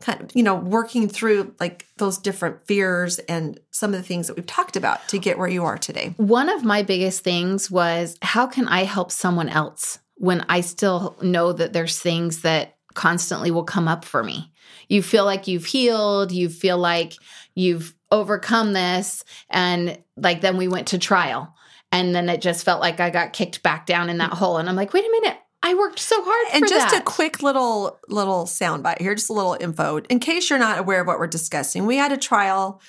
Kind 0.00 0.20
of, 0.20 0.30
you 0.34 0.44
know, 0.44 0.54
working 0.54 1.08
through 1.08 1.54
like 1.58 1.84
those 1.96 2.18
different 2.18 2.64
fears 2.66 3.18
and 3.18 3.58
some 3.72 3.92
of 3.92 4.00
the 4.00 4.06
things 4.06 4.28
that 4.28 4.36
we've 4.36 4.46
talked 4.46 4.76
about 4.76 5.06
to 5.08 5.18
get 5.18 5.38
where 5.38 5.48
you 5.48 5.64
are 5.64 5.76
today. 5.76 6.14
One 6.18 6.48
of 6.48 6.62
my 6.62 6.82
biggest 6.82 7.24
things 7.24 7.68
was 7.68 8.16
how 8.22 8.46
can 8.46 8.68
I 8.68 8.84
help 8.84 9.10
someone 9.10 9.48
else 9.48 9.98
when 10.14 10.46
I 10.48 10.60
still 10.60 11.16
know 11.20 11.52
that 11.52 11.72
there's 11.72 11.98
things 11.98 12.42
that 12.42 12.76
constantly 12.94 13.50
will 13.50 13.64
come 13.64 13.88
up 13.88 14.04
for 14.04 14.22
me? 14.22 14.52
You 14.88 15.02
feel 15.02 15.24
like 15.24 15.48
you've 15.48 15.66
healed, 15.66 16.30
you 16.30 16.48
feel 16.48 16.78
like 16.78 17.14
you've 17.56 17.92
overcome 18.10 18.72
this. 18.72 19.24
And 19.50 19.98
like 20.16 20.40
then 20.40 20.56
we 20.56 20.68
went 20.68 20.88
to 20.88 20.98
trial. 20.98 21.54
And 21.90 22.14
then 22.14 22.28
it 22.28 22.40
just 22.42 22.64
felt 22.64 22.80
like 22.80 23.00
I 23.00 23.10
got 23.10 23.32
kicked 23.32 23.62
back 23.62 23.86
down 23.86 24.10
in 24.10 24.18
that 24.18 24.34
hole. 24.34 24.58
And 24.58 24.68
I'm 24.68 24.76
like, 24.76 24.92
wait 24.92 25.04
a 25.04 25.10
minute, 25.10 25.38
I 25.62 25.74
worked 25.74 25.98
so 25.98 26.22
hard 26.22 26.46
And 26.54 26.68
just 26.68 26.90
that. 26.90 27.00
a 27.00 27.04
quick 27.04 27.42
little 27.42 27.98
little 28.08 28.44
soundbite 28.44 29.00
here, 29.00 29.14
just 29.14 29.30
a 29.30 29.32
little 29.32 29.56
info 29.58 29.98
in 30.08 30.20
case 30.20 30.50
you're 30.50 30.58
not 30.58 30.78
aware 30.78 31.00
of 31.00 31.06
what 31.06 31.18
we're 31.18 31.26
discussing. 31.26 31.86
We 31.86 31.96
had 31.96 32.12
a 32.12 32.16
trial 32.16 32.80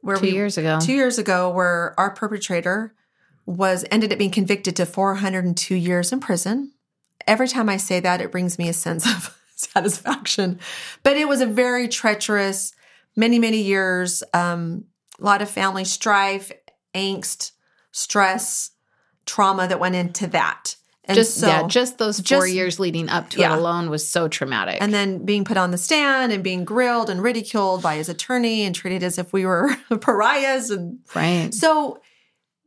where 0.00 0.16
two 0.16 0.22
we 0.22 0.32
years 0.32 0.58
ago. 0.58 0.78
two 0.80 0.92
years 0.92 1.18
ago 1.18 1.50
where 1.50 1.94
our 1.98 2.10
perpetrator 2.10 2.94
was 3.46 3.84
ended 3.90 4.12
up 4.12 4.18
being 4.18 4.30
convicted 4.30 4.76
to 4.76 4.84
402 4.86 5.74
years 5.74 6.12
in 6.12 6.20
prison. 6.20 6.72
Every 7.26 7.48
time 7.48 7.68
I 7.68 7.78
say 7.78 7.98
that, 8.00 8.20
it 8.20 8.30
brings 8.30 8.58
me 8.58 8.68
a 8.68 8.72
sense 8.74 9.06
of 9.06 9.36
satisfaction. 9.56 10.60
But 11.02 11.16
it 11.16 11.26
was 11.26 11.40
a 11.40 11.46
very 11.46 11.88
treacherous, 11.88 12.72
many 13.16 13.38
many 13.38 13.62
years, 13.62 14.22
um, 14.34 14.84
a 15.18 15.24
lot 15.24 15.40
of 15.42 15.48
family 15.50 15.84
strife, 15.84 16.52
angst, 16.94 17.52
stress, 17.92 18.70
trauma 19.26 19.68
that 19.68 19.80
went 19.80 19.94
into 19.94 20.26
that. 20.28 20.76
And 21.04 21.16
just 21.16 21.36
so, 21.36 21.46
yeah, 21.46 21.66
just 21.66 21.96
those 21.96 22.18
four 22.18 22.42
just- 22.42 22.52
years 22.52 22.78
leading 22.78 23.08
up 23.08 23.30
to 23.30 23.40
yeah. 23.40 23.54
it 23.54 23.58
alone 23.58 23.88
was 23.88 24.06
so 24.06 24.28
traumatic. 24.28 24.76
and 24.82 24.92
then 24.92 25.24
being 25.24 25.42
put 25.44 25.56
on 25.56 25.70
the 25.70 25.78
stand 25.78 26.32
and 26.32 26.44
being 26.44 26.64
grilled 26.66 27.08
and 27.08 27.22
ridiculed 27.22 27.82
by 27.82 27.96
his 27.96 28.10
attorney 28.10 28.62
and 28.62 28.74
treated 28.74 29.02
as 29.02 29.18
if 29.18 29.32
we 29.32 29.46
were 29.46 29.74
pariahs 30.02 30.70
and 30.70 30.98
right. 31.14 31.54
so 31.54 31.98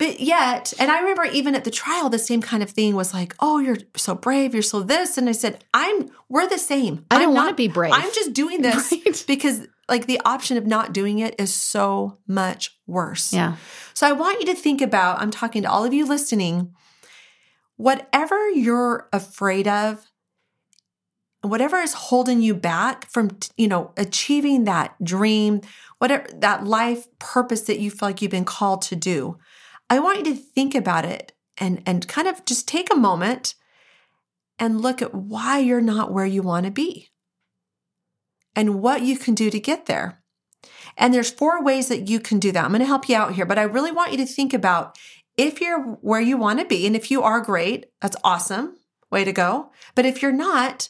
But 0.02 0.20
yet, 0.20 0.74
and 0.80 0.90
I 0.90 1.00
remember 1.02 1.26
even 1.26 1.54
at 1.54 1.64
the 1.64 1.70
trial, 1.70 2.10
the 2.10 2.18
same 2.18 2.42
kind 2.42 2.64
of 2.64 2.72
thing 2.72 2.96
was 2.96 3.14
like, 3.14 3.36
"Oh, 3.40 3.60
you're 3.60 3.78
so 3.96 4.16
brave. 4.16 4.56
You're 4.56 4.64
so 4.64 4.82
this." 4.82 5.16
And 5.16 5.30
I 5.30 5.32
said, 5.32 5.64
"I'm. 5.76 6.10
We're 6.28 6.50
the 6.50 6.58
same. 6.58 7.06
I 7.12 7.20
don't 7.20 7.36
wanna 7.36 7.54
be 7.54 7.68
brave." 7.68 7.94
I'm 7.94 8.12
just 8.12 8.34
doing 8.34 8.64
this 8.64 8.92
Right. 9.06 9.24
because, 9.28 9.68
like, 9.88 10.08
the 10.08 10.20
option 10.26 10.58
of 10.58 10.66
not 10.66 10.92
doing 10.92 11.20
it 11.20 11.36
is 11.38 11.54
so 11.54 12.18
much 12.26 12.76
worse. 12.88 13.32
Yeah. 13.32 13.58
So 13.94 14.08
I 14.08 14.14
want 14.14 14.40
you 14.40 14.48
to 14.48 14.56
think 14.56 14.82
about. 14.82 15.22
I'm 15.22 15.30
talking 15.30 15.62
to 15.62 15.70
all 15.70 15.86
of 15.86 15.94
you 15.94 16.08
listening. 16.08 16.74
Whatever 17.78 18.50
you're 18.50 19.08
afraid 19.14 19.68
of, 19.68 20.08
whatever 21.44 21.78
is 21.78 21.94
holding 21.94 22.42
you 22.42 22.56
back 22.56 23.08
from, 23.12 23.38
you 23.56 23.68
know, 23.68 23.92
achieving 23.98 24.64
that 24.64 24.96
dream, 25.04 25.62
whatever 26.00 26.26
that 26.34 26.66
life 26.66 27.06
purpose 27.20 27.62
that 27.62 27.78
you 27.78 27.92
feel 27.92 28.10
like 28.10 28.24
you've 28.24 28.32
been 28.32 28.46
called 28.46 28.82
to 28.82 28.96
do. 28.96 29.38
I 29.92 30.00
want 30.00 30.20
you 30.20 30.34
to 30.34 30.40
think 30.40 30.74
about 30.74 31.04
it 31.04 31.34
and 31.58 31.84
and 31.86 32.08
kind 32.08 32.26
of 32.26 32.46
just 32.46 32.66
take 32.66 32.94
a 32.94 32.98
moment 32.98 33.56
and 34.58 34.80
look 34.80 35.02
at 35.02 35.14
why 35.14 35.60
you're 35.60 35.82
not 35.82 36.14
where 36.14 36.26
you 36.26 36.42
want 36.42 36.66
to 36.66 36.72
be 36.72 37.10
and 38.56 38.82
what 38.82 39.02
you 39.02 39.18
can 39.18 39.36
do 39.36 39.50
to 39.50 39.60
get 39.60 39.88
there. 39.88 40.24
And 40.96 41.14
there's 41.14 41.30
four 41.30 41.62
ways 41.62 41.90
that 41.90 42.08
you 42.08 42.22
can 42.22 42.40
do 42.40 42.54
that. 42.54 42.64
I'm 42.64 42.72
going 42.72 42.80
to 42.80 42.86
help 42.86 43.10
you 43.10 43.18
out 43.18 43.34
here, 43.34 43.46
but 43.46 43.60
I 43.60 43.64
really 43.64 43.92
want 43.92 44.14
you 44.14 44.18
to 44.20 44.26
think 44.26 44.54
about 44.54 44.98
if 45.36 45.60
you're 45.60 45.82
where 45.82 46.22
you 46.22 46.38
want 46.38 46.60
to 46.60 46.66
be 46.66 46.88
and 46.88 46.96
if 46.96 47.12
you 47.12 47.22
are 47.24 47.42
great, 47.42 47.88
that's 48.00 48.16
awesome. 48.24 48.78
Way 49.10 49.26
to 49.26 49.34
go. 49.34 49.72
But 49.94 50.06
if 50.06 50.22
you're 50.22 50.32
not, 50.32 50.88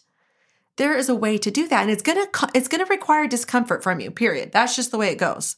there 0.77 0.96
is 0.96 1.10
a 1.10 1.15
way 1.15 1.39
to 1.39 1.50
do 1.50 1.67
that 1.70 1.81
and 1.81 1.89
it's 1.89 2.03
going 2.03 2.24
to 2.24 2.50
it's 2.53 2.67
going 2.67 2.86
to 2.86 2.93
require 2.93 3.25
discomfort 3.25 3.81
from 3.81 4.00
you. 4.00 4.12
Period. 4.12 4.51
That's 4.51 4.75
just 4.75 4.91
the 4.91 5.00
way 5.00 5.10
it 5.10 5.17
goes. 5.17 5.55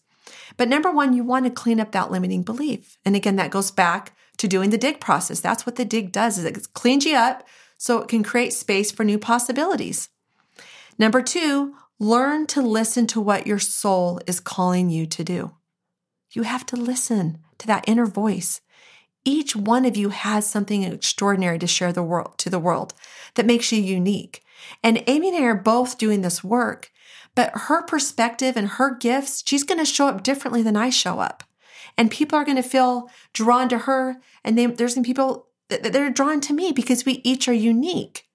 But 0.58 0.70
number 0.70 0.92
1, 0.92 1.14
you 1.14 1.24
want 1.24 1.46
to 1.46 1.52
clean 1.52 1.80
up 1.80 1.92
that 1.92 2.12
limiting 2.12 2.44
belief. 2.44 2.98
And 3.06 3.16
again, 3.16 3.36
that 3.38 3.52
goes 3.52 3.72
back 3.72 4.16
to 4.38 4.48
doing 4.48 4.70
the 4.70 4.78
dig 4.78 5.00
process. 5.00 5.40
That's 5.40 5.66
what 5.66 5.76
the 5.76 5.86
dig 5.86 6.12
does 6.12 6.38
is 6.38 6.46
it 6.46 6.74
cleans 6.74 7.06
you 7.06 7.16
up 7.16 7.48
so 7.78 8.00
it 8.00 8.08
can 8.08 8.24
create 8.24 8.54
space 8.54 8.92
for 8.92 9.04
new 9.04 9.18
possibilities. 9.18 10.10
Number 10.98 11.22
2, 11.22 11.74
learn 12.00 12.48
to 12.48 12.62
listen 12.62 13.08
to 13.08 13.22
what 13.22 13.48
your 13.48 13.60
soul 13.60 14.20
is 14.28 14.40
calling 14.40 14.90
you 14.90 15.06
to 15.08 15.24
do. 15.24 15.52
You 16.32 16.44
have 16.44 16.66
to 16.68 16.76
listen 16.76 17.40
to 17.60 17.68
that 17.68 17.84
inner 17.88 18.06
voice. 18.06 18.62
Each 19.26 19.56
one 19.56 19.86
of 19.86 19.96
you 19.96 20.10
has 20.10 20.46
something 20.46 20.84
extraordinary 20.84 21.60
to 21.60 21.68
share 21.68 21.94
the 21.94 22.04
world 22.04 22.38
to 22.40 22.50
the 22.50 22.60
world 22.60 22.94
that 23.36 23.46
makes 23.46 23.72
you 23.72 23.82
unique. 23.82 24.44
And 24.84 25.04
Amy 25.08 25.30
and 25.30 25.38
I 25.38 25.48
are 25.48 25.56
both 25.56 25.98
doing 25.98 26.22
this 26.22 26.44
work, 26.44 26.92
but 27.36 27.52
her 27.54 27.84
perspective 27.84 28.56
and 28.56 28.68
her 28.68 28.96
gifts, 28.96 29.44
she's 29.46 29.64
going 29.64 29.80
to 29.80 29.86
show 29.86 30.08
up 30.08 30.24
differently 30.24 30.62
than 30.62 30.76
I 30.76 30.90
show 30.90 31.20
up. 31.20 31.44
And 31.98 32.12
people 32.12 32.38
are 32.38 32.46
going 32.46 32.58
to 32.58 32.64
feel 32.64 33.10
drawn 33.34 33.70
to 33.70 33.80
her, 33.80 34.18
and 34.44 34.58
they, 34.58 34.66
there's 34.66 34.94
some 34.94 35.04
people 35.04 35.48
that 35.70 35.94
they're 35.94 36.10
drawn 36.10 36.42
to 36.42 36.54
me 36.54 36.72
because 36.72 37.06
we 37.06 37.22
each 37.24 37.48
are 37.48 37.54
unique. 37.54 38.28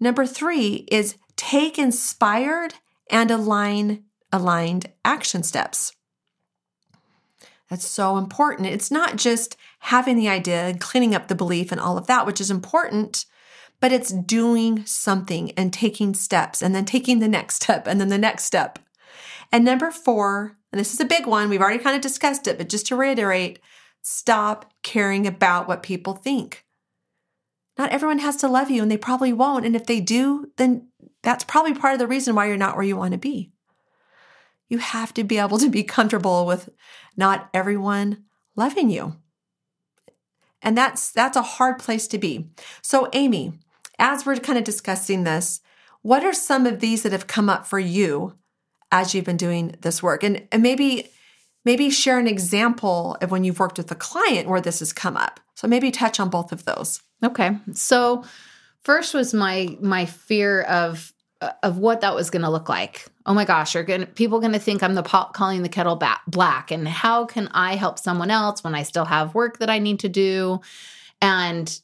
Number 0.00 0.26
three 0.26 0.86
is 0.90 1.16
take 1.36 1.78
inspired 1.78 2.74
and 3.10 3.30
align 3.30 4.04
aligned 4.32 4.90
action 5.04 5.44
steps. 5.44 5.92
That's 7.70 7.86
so 7.86 8.18
important. 8.18 8.68
It's 8.68 8.90
not 8.90 9.16
just 9.16 9.56
having 9.80 10.16
the 10.16 10.28
idea 10.28 10.66
and 10.66 10.80
cleaning 10.80 11.14
up 11.14 11.28
the 11.28 11.34
belief 11.34 11.70
and 11.70 11.80
all 11.80 11.96
of 11.96 12.06
that, 12.08 12.26
which 12.26 12.40
is 12.40 12.50
important, 12.50 13.26
but 13.84 13.92
it's 13.92 14.12
doing 14.12 14.82
something 14.86 15.50
and 15.58 15.70
taking 15.70 16.14
steps 16.14 16.62
and 16.62 16.74
then 16.74 16.86
taking 16.86 17.18
the 17.18 17.28
next 17.28 17.56
step 17.56 17.86
and 17.86 18.00
then 18.00 18.08
the 18.08 18.16
next 18.16 18.44
step. 18.44 18.78
And 19.52 19.62
number 19.62 19.90
four, 19.90 20.56
and 20.72 20.80
this 20.80 20.94
is 20.94 21.00
a 21.00 21.04
big 21.04 21.26
one, 21.26 21.50
we've 21.50 21.60
already 21.60 21.84
kind 21.84 21.94
of 21.94 22.00
discussed 22.00 22.46
it, 22.46 22.56
but 22.56 22.70
just 22.70 22.86
to 22.86 22.96
reiterate, 22.96 23.58
stop 24.00 24.72
caring 24.82 25.26
about 25.26 25.68
what 25.68 25.82
people 25.82 26.14
think. 26.14 26.64
Not 27.76 27.90
everyone 27.90 28.20
has 28.20 28.36
to 28.36 28.48
love 28.48 28.70
you, 28.70 28.80
and 28.80 28.90
they 28.90 28.96
probably 28.96 29.34
won't. 29.34 29.66
And 29.66 29.76
if 29.76 29.84
they 29.84 30.00
do, 30.00 30.50
then 30.56 30.88
that's 31.22 31.44
probably 31.44 31.74
part 31.74 31.92
of 31.92 31.98
the 31.98 32.06
reason 32.06 32.34
why 32.34 32.46
you're 32.46 32.56
not 32.56 32.76
where 32.76 32.86
you 32.86 32.96
want 32.96 33.12
to 33.12 33.18
be. 33.18 33.52
You 34.70 34.78
have 34.78 35.12
to 35.12 35.24
be 35.24 35.36
able 35.36 35.58
to 35.58 35.68
be 35.68 35.82
comfortable 35.84 36.46
with 36.46 36.70
not 37.18 37.50
everyone 37.52 38.24
loving 38.56 38.88
you. 38.88 39.16
And 40.62 40.74
that's 40.74 41.12
that's 41.12 41.36
a 41.36 41.42
hard 41.42 41.78
place 41.78 42.08
to 42.08 42.16
be. 42.16 42.48
So 42.80 43.10
Amy, 43.12 43.58
as 43.98 44.26
we're 44.26 44.36
kind 44.36 44.58
of 44.58 44.64
discussing 44.64 45.24
this, 45.24 45.60
what 46.02 46.24
are 46.24 46.34
some 46.34 46.66
of 46.66 46.80
these 46.80 47.02
that 47.02 47.12
have 47.12 47.26
come 47.26 47.48
up 47.48 47.66
for 47.66 47.78
you 47.78 48.34
as 48.92 49.14
you've 49.14 49.24
been 49.24 49.36
doing 49.36 49.74
this 49.80 50.02
work? 50.02 50.22
And, 50.22 50.46
and 50.52 50.62
maybe 50.62 51.08
maybe 51.64 51.88
share 51.90 52.18
an 52.18 52.26
example 52.26 53.16
of 53.22 53.30
when 53.30 53.42
you've 53.42 53.58
worked 53.58 53.78
with 53.78 53.90
a 53.90 53.94
client 53.94 54.48
where 54.48 54.60
this 54.60 54.80
has 54.80 54.92
come 54.92 55.16
up. 55.16 55.40
So 55.54 55.66
maybe 55.66 55.90
touch 55.90 56.20
on 56.20 56.28
both 56.28 56.52
of 56.52 56.64
those. 56.64 57.00
Okay. 57.24 57.56
So 57.72 58.24
first 58.82 59.14
was 59.14 59.32
my 59.32 59.76
my 59.80 60.06
fear 60.06 60.62
of 60.62 61.12
of 61.62 61.78
what 61.78 62.00
that 62.00 62.14
was 62.14 62.30
going 62.30 62.42
to 62.42 62.50
look 62.50 62.68
like. 62.68 63.06
Oh 63.26 63.34
my 63.34 63.44
gosh, 63.44 63.74
are 63.76 63.82
going 63.82 64.06
people 64.06 64.40
going 64.40 64.52
to 64.52 64.58
think 64.58 64.82
I'm 64.82 64.94
the 64.94 65.02
pot 65.02 65.34
calling 65.34 65.62
the 65.62 65.68
kettle 65.68 65.96
ba- 65.96 66.20
black 66.26 66.70
and 66.70 66.86
how 66.86 67.24
can 67.26 67.48
I 67.52 67.76
help 67.76 67.98
someone 67.98 68.30
else 68.30 68.62
when 68.62 68.74
I 68.74 68.82
still 68.82 69.04
have 69.04 69.34
work 69.34 69.58
that 69.58 69.70
I 69.70 69.78
need 69.78 70.00
to 70.00 70.08
do? 70.08 70.60
And 71.20 71.80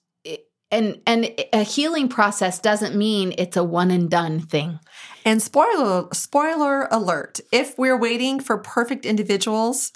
and 0.71 1.00
and 1.07 1.31
a 1.53 1.62
healing 1.62 2.09
process 2.09 2.59
doesn't 2.59 2.95
mean 2.97 3.35
it's 3.39 3.57
a 3.57 3.65
one 3.65 3.91
and 3.91 4.11
done 4.11 4.41
thing. 4.41 4.79
And 5.25 5.43
spoiler 5.43 6.09
spoiler 6.12 6.89
alert, 6.91 7.41
if 7.53 7.77
we're 7.79 7.99
waiting 7.99 8.41
for 8.41 8.59
perfect 8.59 9.05
individuals 9.05 9.93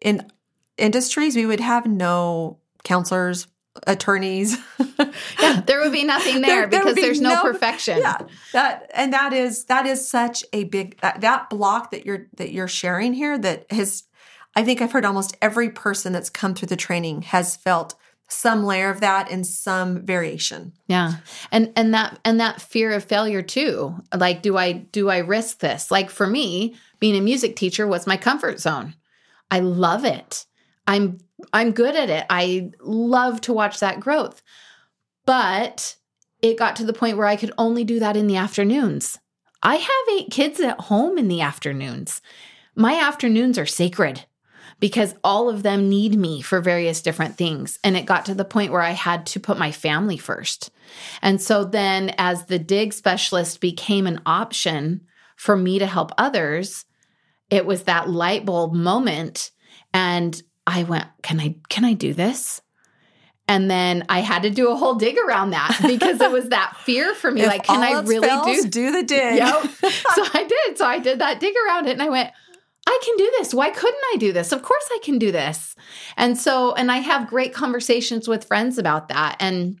in 0.00 0.26
industries, 0.76 1.36
we 1.36 1.46
would 1.46 1.60
have 1.60 1.86
no 1.86 2.58
counselors, 2.84 3.46
attorneys. 3.86 4.56
Yeah, 5.40 5.60
there 5.66 5.80
would 5.80 5.92
be 5.92 6.04
nothing 6.04 6.40
there, 6.42 6.62
There- 6.62 6.68
there 6.70 6.80
because 6.80 6.94
be 6.94 7.02
there's 7.02 7.20
no, 7.20 7.34
no- 7.34 7.42
perfection. 7.42 7.98
yeah. 7.98 8.18
That 8.52 8.90
and 8.94 9.12
that 9.12 9.32
is 9.32 9.64
that 9.66 9.84
is 9.86 10.06
such 10.08 10.44
a 10.52 10.64
big 10.64 10.98
that, 11.00 11.20
that 11.20 11.50
block 11.50 11.90
that 11.90 12.06
you're 12.06 12.26
that 12.36 12.52
you're 12.52 12.68
sharing 12.68 13.12
here 13.12 13.36
that 13.38 13.66
has 13.70 14.04
I 14.56 14.62
think 14.64 14.80
I've 14.80 14.92
heard 14.92 15.04
almost 15.04 15.36
every 15.42 15.68
person 15.70 16.12
that's 16.12 16.30
come 16.30 16.54
through 16.54 16.68
the 16.68 16.76
training 16.76 17.22
has 17.22 17.56
felt 17.56 17.94
some 18.28 18.64
layer 18.64 18.90
of 18.90 19.00
that 19.00 19.30
in 19.30 19.44
some 19.44 20.04
variation. 20.04 20.72
Yeah. 20.86 21.16
And 21.52 21.72
and 21.76 21.94
that 21.94 22.18
and 22.24 22.40
that 22.40 22.60
fear 22.60 22.92
of 22.92 23.04
failure 23.04 23.42
too. 23.42 23.96
Like 24.16 24.42
do 24.42 24.56
I 24.56 24.72
do 24.72 25.10
I 25.10 25.18
risk 25.18 25.58
this? 25.58 25.90
Like 25.90 26.10
for 26.10 26.26
me, 26.26 26.74
being 27.00 27.16
a 27.16 27.20
music 27.20 27.56
teacher 27.56 27.86
was 27.86 28.06
my 28.06 28.16
comfort 28.16 28.60
zone. 28.60 28.94
I 29.50 29.60
love 29.60 30.04
it. 30.04 30.46
I'm 30.86 31.18
I'm 31.52 31.72
good 31.72 31.94
at 31.96 32.10
it. 32.10 32.26
I 32.30 32.70
love 32.80 33.40
to 33.42 33.52
watch 33.52 33.80
that 33.80 34.00
growth. 34.00 34.42
But 35.26 35.96
it 36.42 36.58
got 36.58 36.76
to 36.76 36.84
the 36.84 36.92
point 36.92 37.16
where 37.16 37.26
I 37.26 37.36
could 37.36 37.52
only 37.56 37.84
do 37.84 37.98
that 38.00 38.16
in 38.16 38.26
the 38.26 38.36
afternoons. 38.36 39.18
I 39.62 39.76
have 39.76 40.18
8 40.18 40.30
kids 40.30 40.60
at 40.60 40.78
home 40.78 41.16
in 41.16 41.28
the 41.28 41.40
afternoons. 41.40 42.20
My 42.76 43.00
afternoons 43.00 43.58
are 43.58 43.64
sacred 43.64 44.26
because 44.80 45.14
all 45.24 45.48
of 45.48 45.62
them 45.62 45.88
need 45.88 46.18
me 46.18 46.42
for 46.42 46.60
various 46.60 47.02
different 47.02 47.36
things. 47.36 47.78
And 47.82 47.96
it 47.96 48.06
got 48.06 48.26
to 48.26 48.34
the 48.34 48.44
point 48.44 48.72
where 48.72 48.82
I 48.82 48.90
had 48.90 49.26
to 49.26 49.40
put 49.40 49.58
my 49.58 49.72
family 49.72 50.16
first. 50.16 50.70
And 51.22 51.40
so 51.40 51.64
then, 51.64 52.14
as 52.18 52.46
the 52.46 52.58
dig 52.58 52.92
specialist 52.92 53.60
became 53.60 54.06
an 54.06 54.20
option 54.26 55.02
for 55.36 55.56
me 55.56 55.78
to 55.78 55.86
help 55.86 56.12
others, 56.18 56.84
it 57.50 57.66
was 57.66 57.84
that 57.84 58.08
light 58.08 58.44
bulb 58.44 58.74
moment. 58.74 59.50
And 59.92 60.40
I 60.66 60.82
went, 60.84 61.06
Can 61.22 61.40
I, 61.40 61.56
can 61.68 61.84
I 61.84 61.92
do 61.92 62.14
this? 62.14 62.60
And 63.46 63.70
then 63.70 64.04
I 64.08 64.20
had 64.20 64.42
to 64.44 64.50
do 64.50 64.70
a 64.70 64.76
whole 64.76 64.94
dig 64.94 65.16
around 65.18 65.50
that 65.50 65.78
because 65.86 66.20
it 66.20 66.30
was 66.30 66.48
that 66.48 66.76
fear 66.84 67.14
for 67.14 67.30
me. 67.30 67.46
Like, 67.46 67.64
can 67.64 67.82
I 67.82 68.00
really 68.00 68.26
fails, 68.28 68.64
do 68.64 68.68
do 68.68 68.92
the 68.92 69.02
dig? 69.02 69.36
Yep. 69.44 69.64
so 69.82 70.24
I 70.32 70.44
did. 70.48 70.78
So 70.78 70.86
I 70.86 70.98
did 70.98 71.18
that 71.18 71.40
dig 71.40 71.54
around 71.66 71.86
it 71.86 71.92
and 71.92 72.02
I 72.02 72.08
went, 72.08 72.30
I 72.86 72.98
can 73.04 73.16
do 73.16 73.32
this. 73.38 73.54
Why 73.54 73.70
couldn't 73.70 74.02
I 74.12 74.16
do 74.18 74.32
this? 74.32 74.52
Of 74.52 74.62
course 74.62 74.84
I 74.92 74.98
can 75.02 75.18
do 75.18 75.32
this. 75.32 75.74
And 76.16 76.36
so, 76.38 76.72
and 76.74 76.90
I 76.92 76.98
have 76.98 77.28
great 77.28 77.54
conversations 77.54 78.28
with 78.28 78.44
friends 78.44 78.78
about 78.78 79.08
that. 79.08 79.36
And 79.40 79.78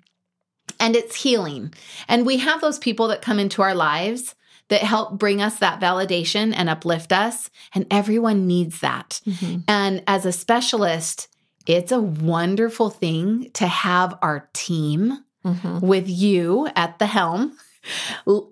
and 0.80 0.96
it's 0.96 1.14
healing. 1.14 1.72
And 2.08 2.24
we 2.26 2.38
have 2.38 2.60
those 2.60 2.78
people 2.78 3.08
that 3.08 3.22
come 3.22 3.38
into 3.38 3.62
our 3.62 3.74
lives 3.74 4.34
that 4.68 4.80
help 4.80 5.18
bring 5.18 5.42
us 5.42 5.58
that 5.58 5.78
validation 5.80 6.52
and 6.56 6.68
uplift 6.70 7.12
us. 7.12 7.50
And 7.74 7.86
everyone 7.90 8.46
needs 8.46 8.80
that. 8.80 9.20
Mhm. 9.26 9.62
And 9.68 10.02
as 10.06 10.24
a 10.24 10.32
specialist, 10.32 11.28
it's 11.66 11.92
a 11.92 12.00
wonderful 12.00 12.88
thing 12.90 13.50
to 13.54 13.66
have 13.66 14.18
our 14.22 14.48
team 14.54 15.22
Mhm. 15.44 15.82
with 15.82 16.08
you 16.08 16.68
at 16.74 16.98
the 16.98 17.06
helm 17.06 17.56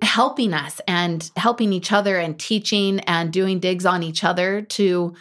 helping 0.02 0.54
us 0.54 0.80
and 0.86 1.30
helping 1.36 1.72
each 1.72 1.92
other 1.92 2.18
and 2.18 2.38
teaching 2.38 3.00
and 3.00 3.32
doing 3.32 3.60
digs 3.60 3.86
on 3.86 4.02
each 4.02 4.24
other 4.24 4.62
to 4.62 5.14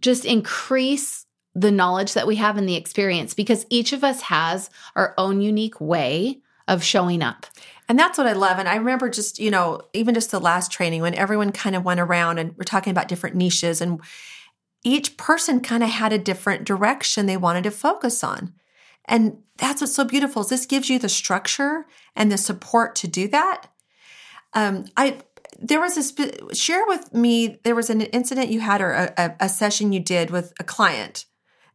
just 0.00 0.24
increase 0.24 1.26
the 1.54 1.70
knowledge 1.70 2.14
that 2.14 2.26
we 2.26 2.36
have 2.36 2.56
and 2.56 2.68
the 2.68 2.76
experience 2.76 3.34
because 3.34 3.66
each 3.68 3.92
of 3.92 4.04
us 4.04 4.22
has 4.22 4.70
our 4.94 5.14
own 5.18 5.40
unique 5.40 5.80
way 5.80 6.38
of 6.68 6.84
showing 6.84 7.22
up. 7.22 7.46
And 7.88 7.98
that's 7.98 8.18
what 8.18 8.26
I 8.26 8.32
love. 8.32 8.58
And 8.58 8.68
I 8.68 8.76
remember 8.76 9.08
just, 9.08 9.38
you 9.38 9.50
know, 9.50 9.80
even 9.94 10.14
just 10.14 10.30
the 10.30 10.38
last 10.38 10.70
training 10.70 11.00
when 11.00 11.14
everyone 11.14 11.50
kind 11.50 11.74
of 11.74 11.84
went 11.84 12.00
around 12.00 12.38
and 12.38 12.54
we're 12.56 12.64
talking 12.64 12.90
about 12.90 13.08
different 13.08 13.34
niches 13.34 13.80
and 13.80 14.00
each 14.84 15.16
person 15.16 15.60
kind 15.60 15.82
of 15.82 15.88
had 15.88 16.12
a 16.12 16.18
different 16.18 16.64
direction 16.64 17.26
they 17.26 17.36
wanted 17.36 17.64
to 17.64 17.70
focus 17.70 18.22
on. 18.22 18.54
And 19.08 19.38
that's 19.56 19.80
what's 19.80 19.94
so 19.94 20.04
beautiful 20.04 20.42
is 20.42 20.48
this 20.48 20.66
gives 20.66 20.88
you 20.88 20.98
the 20.98 21.08
structure 21.08 21.86
and 22.14 22.30
the 22.30 22.38
support 22.38 22.94
to 22.96 23.08
do 23.08 23.26
that. 23.28 23.66
Um, 24.52 24.84
I 24.96 25.18
there 25.60 25.80
was 25.80 25.96
a 25.96 26.54
share 26.54 26.84
with 26.86 27.12
me 27.12 27.58
there 27.64 27.74
was 27.74 27.90
an 27.90 28.02
incident 28.02 28.50
you 28.50 28.60
had 28.60 28.80
or 28.80 28.92
a, 28.92 29.14
a, 29.16 29.36
a 29.40 29.48
session 29.48 29.92
you 29.92 30.00
did 30.00 30.30
with 30.30 30.52
a 30.60 30.64
client 30.64 31.24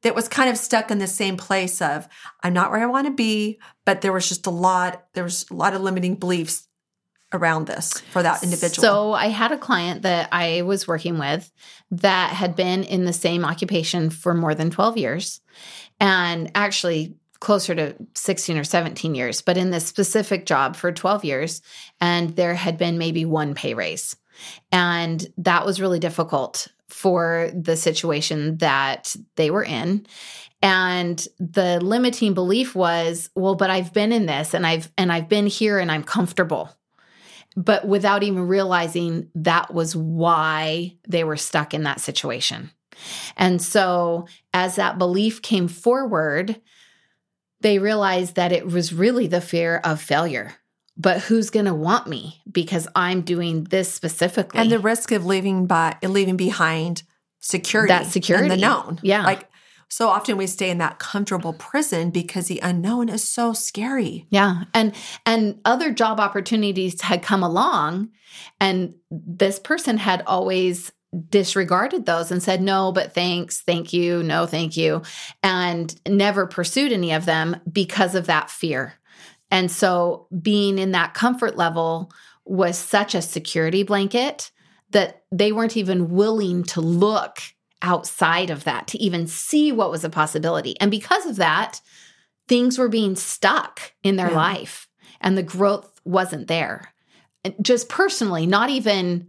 that 0.04 0.16
was 0.16 0.28
kind 0.28 0.50
of 0.50 0.58
stuck 0.58 0.92
in 0.92 1.00
the 1.00 1.08
same 1.08 1.38
place 1.38 1.82
of 1.82 2.08
I'm 2.42 2.54
not 2.54 2.72
where 2.72 2.82
I 2.82 2.86
want 2.86 3.08
to 3.08 3.13
be, 3.13 3.60
but 3.86 4.02
there 4.02 4.13
was 4.13 4.30
just 4.30 4.46
a 4.48 4.52
lot 4.52 5.06
there 5.13 5.24
was 5.24 5.46
a 5.50 5.54
lot 5.54 5.74
of 5.74 5.82
limiting 5.82 6.16
beliefs 6.16 6.68
around 7.34 7.66
this 7.66 8.00
for 8.12 8.22
that 8.22 8.44
individual. 8.44 8.84
So 8.84 9.13
I 9.13 9.28
had 9.28 9.52
a 9.52 9.58
client 9.58 10.04
that 10.04 10.30
I 10.32 10.62
was 10.62 10.88
working 10.88 11.18
with 11.18 11.52
that 11.92 12.30
had 12.32 12.56
been 12.56 12.84
in 12.84 13.06
the 13.06 13.13
same 13.13 13.44
occupation 13.44 14.12
for 14.12 14.34
more 14.34 14.54
than 14.54 14.70
12 14.70 14.98
years 14.98 15.42
and 16.00 16.52
actually 16.54 17.16
closer 17.43 17.75
to 17.75 17.93
16 18.15 18.57
or 18.57 18.63
17 18.63 19.13
years, 19.13 19.41
but 19.41 19.57
in 19.57 19.69
this 19.69 19.85
specific 19.85 20.45
job 20.45 20.77
for 20.77 20.93
12 20.93 21.25
years. 21.25 21.62
And 22.00 22.35
there 22.38 22.55
had 22.55 22.77
been 22.77 22.97
maybe 22.97 23.25
one 23.25 23.53
pay 23.53 23.73
raise. 23.73 24.15
And 24.71 25.27
that 25.38 25.65
was 25.65 25.81
really 25.81 26.00
difficult 26.00 26.69
for 26.88 27.51
the 27.53 27.75
situation 27.75 28.57
that 28.57 29.15
they 29.35 29.51
were 29.51 29.63
in 29.63 30.05
and 30.62 31.27
the 31.39 31.79
limiting 31.81 32.33
belief 32.33 32.75
was 32.75 33.31
well 33.35 33.55
but 33.55 33.71
I've 33.71 33.91
been 33.93 34.12
in 34.12 34.27
this 34.27 34.53
and 34.53 34.65
I've 34.65 34.91
and 34.95 35.12
I've 35.12 35.27
been 35.27 35.47
here 35.47 35.79
and 35.79 35.91
I'm 35.91 36.03
comfortable 36.03 36.69
but 37.57 37.88
without 37.88 38.21
even 38.21 38.47
realizing 38.47 39.27
that 39.33 39.73
was 39.73 39.95
why 39.95 40.95
they 41.07 41.23
were 41.23 41.35
stuck 41.35 41.73
in 41.73 41.81
that 41.83 42.00
situation 42.00 42.69
and 43.38 43.59
so 43.59 44.27
as 44.53 44.75
that 44.75 45.00
belief 45.00 45.41
came 45.41 45.67
forward 45.67 46.62
they 47.63 47.79
realized 47.79 48.36
that 48.36 48.51
it 48.51 48.67
was 48.67 48.93
really 48.93 49.27
the 49.27 49.41
fear 49.41 49.82
of 49.84 50.00
failure 50.00 50.53
but 50.96 51.22
who's 51.22 51.50
going 51.50 51.65
to 51.65 51.74
want 51.74 52.08
me 52.08 52.41
because 52.51 52.88
I'm 52.96 53.22
doing 53.22 53.63
this 53.65 53.91
specifically. 53.91 54.60
And 54.60 54.72
the 54.72 54.79
risk 54.79 55.12
of 55.12 55.25
leaving 55.25 55.65
by 55.65 55.98
leaving 56.03 56.38
behind 56.38 57.03
security, 57.39 57.89
that 57.89 58.08
security, 58.08 58.43
and 58.43 58.51
the 58.51 58.58
known. 58.58 59.00
Yeah, 59.01 59.24
like 59.24 59.50
so 59.89 60.08
often 60.10 60.38
we 60.38 60.48
stay 60.48 60.70
in 60.70 60.79
that 60.79 61.00
comfortable 61.00 61.53
prison 61.53 62.10
because 62.10 62.48
the 62.48 62.60
unknown 62.62 63.10
is 63.10 63.27
so 63.27 63.53
scary. 63.53 64.27
Yeah, 64.29 64.63
and 64.74 64.93
and 65.25 65.60
other 65.65 65.91
job 65.91 66.20
opportunities 66.20 67.01
had 67.01 67.24
come 67.24 67.43
along, 67.43 68.10
and 68.60 68.96
this 69.10 69.60
person 69.60 69.98
had 69.98 70.24
always 70.27 70.91
disregarded 71.29 72.05
those 72.05 72.32
and 72.32 72.41
said 72.41 72.62
no 72.62 72.91
but 72.91 73.13
thanks 73.13 73.62
thank 73.62 73.93
you 73.93 74.24
no 74.24 74.46
thank 74.46 74.75
you 74.75 75.01
and 75.43 75.96
never 76.08 76.48
pursued 76.48 76.91
any 76.91 77.12
of 77.12 77.25
them 77.25 77.55
because 77.72 78.15
of 78.15 78.25
that 78.25 78.50
fear 78.50 78.93
and 79.51 79.70
so 79.70 80.27
being 80.41 80.79
in 80.79 80.91
that 80.91 81.13
comfort 81.13 81.55
level 81.55 82.12
was 82.46 82.77
such 82.77 83.15
a 83.15 83.22
security 83.22 83.84
blanket 83.84 84.51
that 84.89 85.24
they 85.32 85.51
weren't 85.51 85.77
even 85.77 86.10
willing 86.10 86.63
to 86.63 86.82
look 86.82 87.39
outside 87.82 88.50
of 88.50 88.63
that 88.63 88.88
to 88.88 88.98
even 89.00 89.27
see 89.27 89.72
what 89.72 89.91
was 89.91 90.03
a 90.03 90.10
possibility. 90.10 90.75
And 90.79 90.89
because 90.89 91.25
of 91.25 91.36
that, 91.36 91.82
things 92.48 92.79
were 92.79 92.89
being 92.89 93.15
stuck 93.15 93.93
in 94.03 94.15
their 94.15 94.29
yeah. 94.29 94.38
life 94.38 94.88
and 95.22 95.38
the 95.38 95.43
growth 95.43 96.00
wasn't 96.05 96.48
there. 96.48 96.93
Just 97.62 97.89
personally, 97.89 98.48
not 98.48 98.70
even 98.70 99.27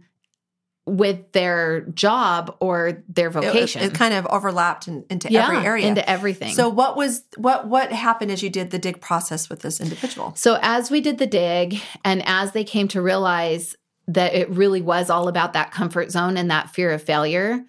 with 0.85 1.31
their 1.31 1.81
job 1.81 2.55
or 2.59 3.03
their 3.09 3.29
vocation. 3.29 3.81
It, 3.81 3.87
it 3.87 3.93
kind 3.95 4.13
of 4.13 4.27
overlapped 4.27 4.87
in, 4.87 5.03
into 5.09 5.31
yeah, 5.31 5.45
every 5.45 5.57
area. 5.65 5.87
Into 5.87 6.07
everything. 6.07 6.53
So 6.53 6.69
what 6.69 6.95
was 6.95 7.23
what 7.37 7.67
what 7.67 7.91
happened 7.91 8.31
as 8.31 8.43
you 8.43 8.49
did 8.49 8.71
the 8.71 8.77
dig 8.77 9.01
process 9.01 9.49
with 9.49 9.61
this 9.61 9.81
individual? 9.81 10.33
So 10.35 10.59
as 10.61 10.91
we 10.91 11.01
did 11.01 11.17
the 11.17 11.27
dig 11.27 11.79
and 12.03 12.21
as 12.25 12.51
they 12.51 12.63
came 12.63 12.87
to 12.89 13.01
realize 13.01 13.75
that 14.07 14.35
it 14.35 14.49
really 14.51 14.81
was 14.81 15.09
all 15.09 15.27
about 15.27 15.53
that 15.53 15.71
comfort 15.71 16.11
zone 16.11 16.37
and 16.37 16.51
that 16.51 16.69
fear 16.69 16.91
of 16.91 17.01
failure, 17.01 17.65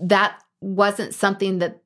that 0.00 0.38
wasn't 0.60 1.14
something 1.14 1.58
that 1.58 1.80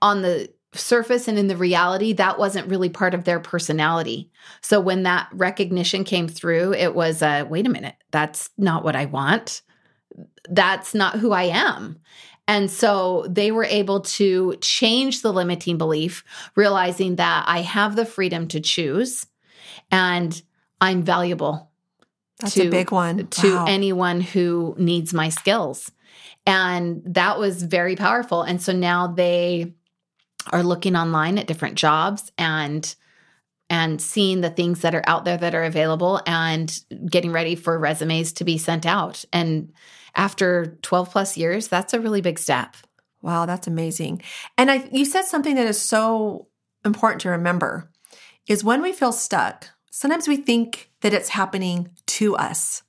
on 0.00 0.22
the 0.22 0.50
surface 0.72 1.28
and 1.28 1.38
in 1.38 1.46
the 1.46 1.56
reality 1.56 2.12
that 2.12 2.38
wasn't 2.38 2.68
really 2.68 2.90
part 2.90 3.14
of 3.14 3.24
their 3.24 3.40
personality 3.40 4.30
so 4.60 4.78
when 4.78 5.04
that 5.04 5.26
recognition 5.32 6.04
came 6.04 6.28
through 6.28 6.74
it 6.74 6.94
was 6.94 7.22
uh 7.22 7.46
wait 7.48 7.66
a 7.66 7.70
minute 7.70 7.94
that's 8.10 8.50
not 8.58 8.84
what 8.84 8.94
i 8.94 9.06
want 9.06 9.62
that's 10.48 10.94
not 10.94 11.18
who 11.18 11.32
I 11.32 11.44
am. 11.44 11.98
And 12.48 12.70
so 12.70 13.26
they 13.28 13.50
were 13.50 13.64
able 13.64 14.00
to 14.02 14.56
change 14.60 15.22
the 15.22 15.32
limiting 15.32 15.78
belief, 15.78 16.24
realizing 16.54 17.16
that 17.16 17.44
I 17.48 17.62
have 17.62 17.96
the 17.96 18.06
freedom 18.06 18.46
to 18.48 18.60
choose 18.60 19.26
and 19.90 20.40
I'm 20.80 21.02
valuable. 21.02 21.70
That's 22.38 22.54
to, 22.54 22.68
a 22.68 22.70
big 22.70 22.92
one. 22.92 23.26
To 23.26 23.54
wow. 23.54 23.64
anyone 23.66 24.20
who 24.20 24.74
needs 24.78 25.12
my 25.12 25.28
skills. 25.28 25.90
And 26.46 27.02
that 27.06 27.38
was 27.38 27.62
very 27.62 27.96
powerful. 27.96 28.42
And 28.42 28.62
so 28.62 28.72
now 28.72 29.08
they 29.08 29.74
are 30.52 30.62
looking 30.62 30.94
online 30.94 31.38
at 31.38 31.46
different 31.46 31.74
jobs 31.76 32.30
and 32.38 32.94
and 33.68 34.00
seeing 34.00 34.42
the 34.42 34.50
things 34.50 34.82
that 34.82 34.94
are 34.94 35.02
out 35.08 35.24
there 35.24 35.36
that 35.36 35.52
are 35.52 35.64
available 35.64 36.20
and 36.24 36.80
getting 37.10 37.32
ready 37.32 37.56
for 37.56 37.76
resumes 37.76 38.32
to 38.34 38.44
be 38.44 38.58
sent 38.58 38.86
out. 38.86 39.24
And 39.32 39.72
after 40.16 40.78
12 40.82 41.10
plus 41.10 41.36
years, 41.36 41.68
that's 41.68 41.94
a 41.94 42.00
really 42.00 42.20
big 42.20 42.38
step. 42.38 42.76
Wow, 43.22 43.46
that's 43.46 43.66
amazing. 43.66 44.22
And 44.58 44.70
I 44.70 44.88
you 44.90 45.04
said 45.04 45.22
something 45.22 45.54
that 45.56 45.66
is 45.66 45.80
so 45.80 46.48
important 46.84 47.20
to 47.22 47.30
remember 47.30 47.90
is 48.46 48.64
when 48.64 48.82
we 48.82 48.92
feel 48.92 49.12
stuck, 49.12 49.68
sometimes 49.90 50.28
we 50.28 50.36
think 50.36 50.90
that 51.00 51.12
it's 51.12 51.30
happening 51.30 51.90
to 52.06 52.36
us. 52.36 52.82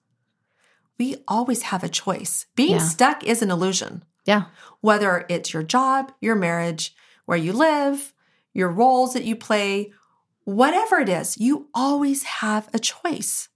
We 0.99 1.17
always 1.27 1.63
have 1.63 1.83
a 1.83 1.89
choice. 1.89 2.45
Being 2.55 2.71
yeah. 2.71 2.77
stuck 2.79 3.23
is 3.23 3.41
an 3.41 3.51
illusion. 3.51 4.03
Yeah. 4.25 4.45
Whether 4.81 5.25
it's 5.29 5.53
your 5.53 5.63
job, 5.63 6.11
your 6.21 6.35
marriage, 6.35 6.95
where 7.25 7.37
you 7.37 7.53
live, 7.53 8.13
your 8.53 8.69
roles 8.69 9.13
that 9.13 9.23
you 9.23 9.35
play, 9.35 9.93
whatever 10.43 10.99
it 10.99 11.09
is, 11.09 11.37
you 11.37 11.69
always 11.73 12.23
have 12.23 12.69
a 12.73 12.79
choice. 12.79 13.49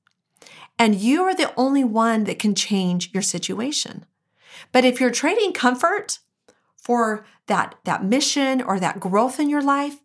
And 0.81 0.95
you 0.95 1.21
are 1.25 1.35
the 1.35 1.53
only 1.57 1.83
one 1.83 2.23
that 2.23 2.39
can 2.39 2.55
change 2.55 3.11
your 3.13 3.21
situation. 3.21 4.03
But 4.71 4.83
if 4.83 4.99
you're 4.99 5.11
trading 5.11 5.53
comfort 5.53 6.17
for 6.75 7.23
that, 7.45 7.75
that 7.83 8.03
mission 8.03 8.63
or 8.63 8.79
that 8.79 8.99
growth 8.99 9.39
in 9.39 9.47
your 9.47 9.61
life, 9.61 9.99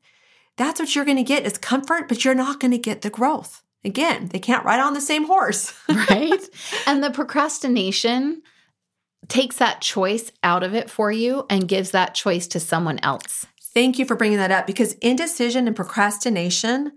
that's 0.59 0.79
what 0.79 0.95
you're 0.95 1.07
going 1.07 1.17
to 1.17 1.23
get 1.23 1.47
is 1.47 1.57
comfort, 1.57 2.09
but 2.09 2.27
you're 2.27 2.35
not 2.35 2.61
going 2.61 2.73
to 2.73 2.79
get 2.79 3.01
the 3.01 3.09
growth. 3.09 3.63
Again, 3.87 4.29
they 4.29 4.39
can't 4.39 4.67
ride 4.67 4.81
on 4.81 4.93
the 4.93 5.01
same 5.01 5.25
horse. 5.25 5.73
right. 5.89 6.45
And 6.87 7.03
the 7.03 7.11
procrastination 7.11 8.43
takes 9.29 9.57
that 9.57 9.81
choice 9.81 10.31
out 10.43 10.63
of 10.63 10.75
it 10.75 10.91
for 10.91 11.11
you 11.11 11.47
and 11.49 11.69
gives 11.69 11.93
that 11.93 12.15
choice 12.15 12.47
to 12.49 12.61
someone 12.61 12.99
else. 13.03 13.47
Thank 13.73 13.99
you 13.99 14.05
for 14.05 14.15
bringing 14.15 14.37
that 14.37 14.53
up 14.53 14.67
because 14.67 14.93
indecision 14.95 15.67
and 15.69 15.75
procrastination 15.75 16.93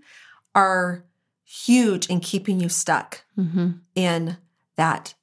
are 0.54 1.06
huge 1.50 2.06
in 2.06 2.20
keeping 2.20 2.60
you 2.60 2.68
stuck 2.68 3.24
mm-hmm. 3.36 3.70
in 3.96 4.36
that 4.76 5.14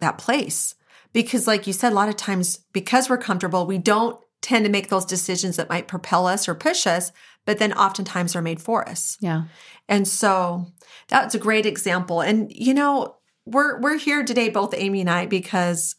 that 0.00 0.16
place. 0.16 0.74
Because 1.12 1.46
like 1.46 1.66
you 1.66 1.74
said 1.74 1.92
a 1.92 1.94
lot 1.94 2.08
of 2.08 2.16
times 2.16 2.60
because 2.72 3.10
we're 3.10 3.18
comfortable 3.18 3.66
we 3.66 3.76
don't 3.76 4.18
tend 4.40 4.64
to 4.64 4.70
make 4.70 4.88
those 4.88 5.04
decisions 5.04 5.56
that 5.56 5.68
might 5.68 5.86
propel 5.86 6.26
us 6.26 6.48
or 6.48 6.54
push 6.54 6.86
us 6.86 7.12
but 7.44 7.58
then 7.58 7.72
oftentimes 7.74 8.34
are 8.34 8.42
made 8.42 8.60
for 8.60 8.88
us. 8.88 9.18
Yeah. 9.20 9.44
And 9.88 10.06
so 10.08 10.66
that's 11.08 11.34
a 11.34 11.38
great 11.38 11.66
example. 11.66 12.22
And 12.22 12.50
you 12.50 12.72
know 12.72 13.16
we're 13.44 13.78
we're 13.80 13.98
here 13.98 14.24
today 14.24 14.48
both 14.48 14.74
amy 14.74 15.00
and 15.00 15.10
i 15.10 15.26
because 15.26 15.96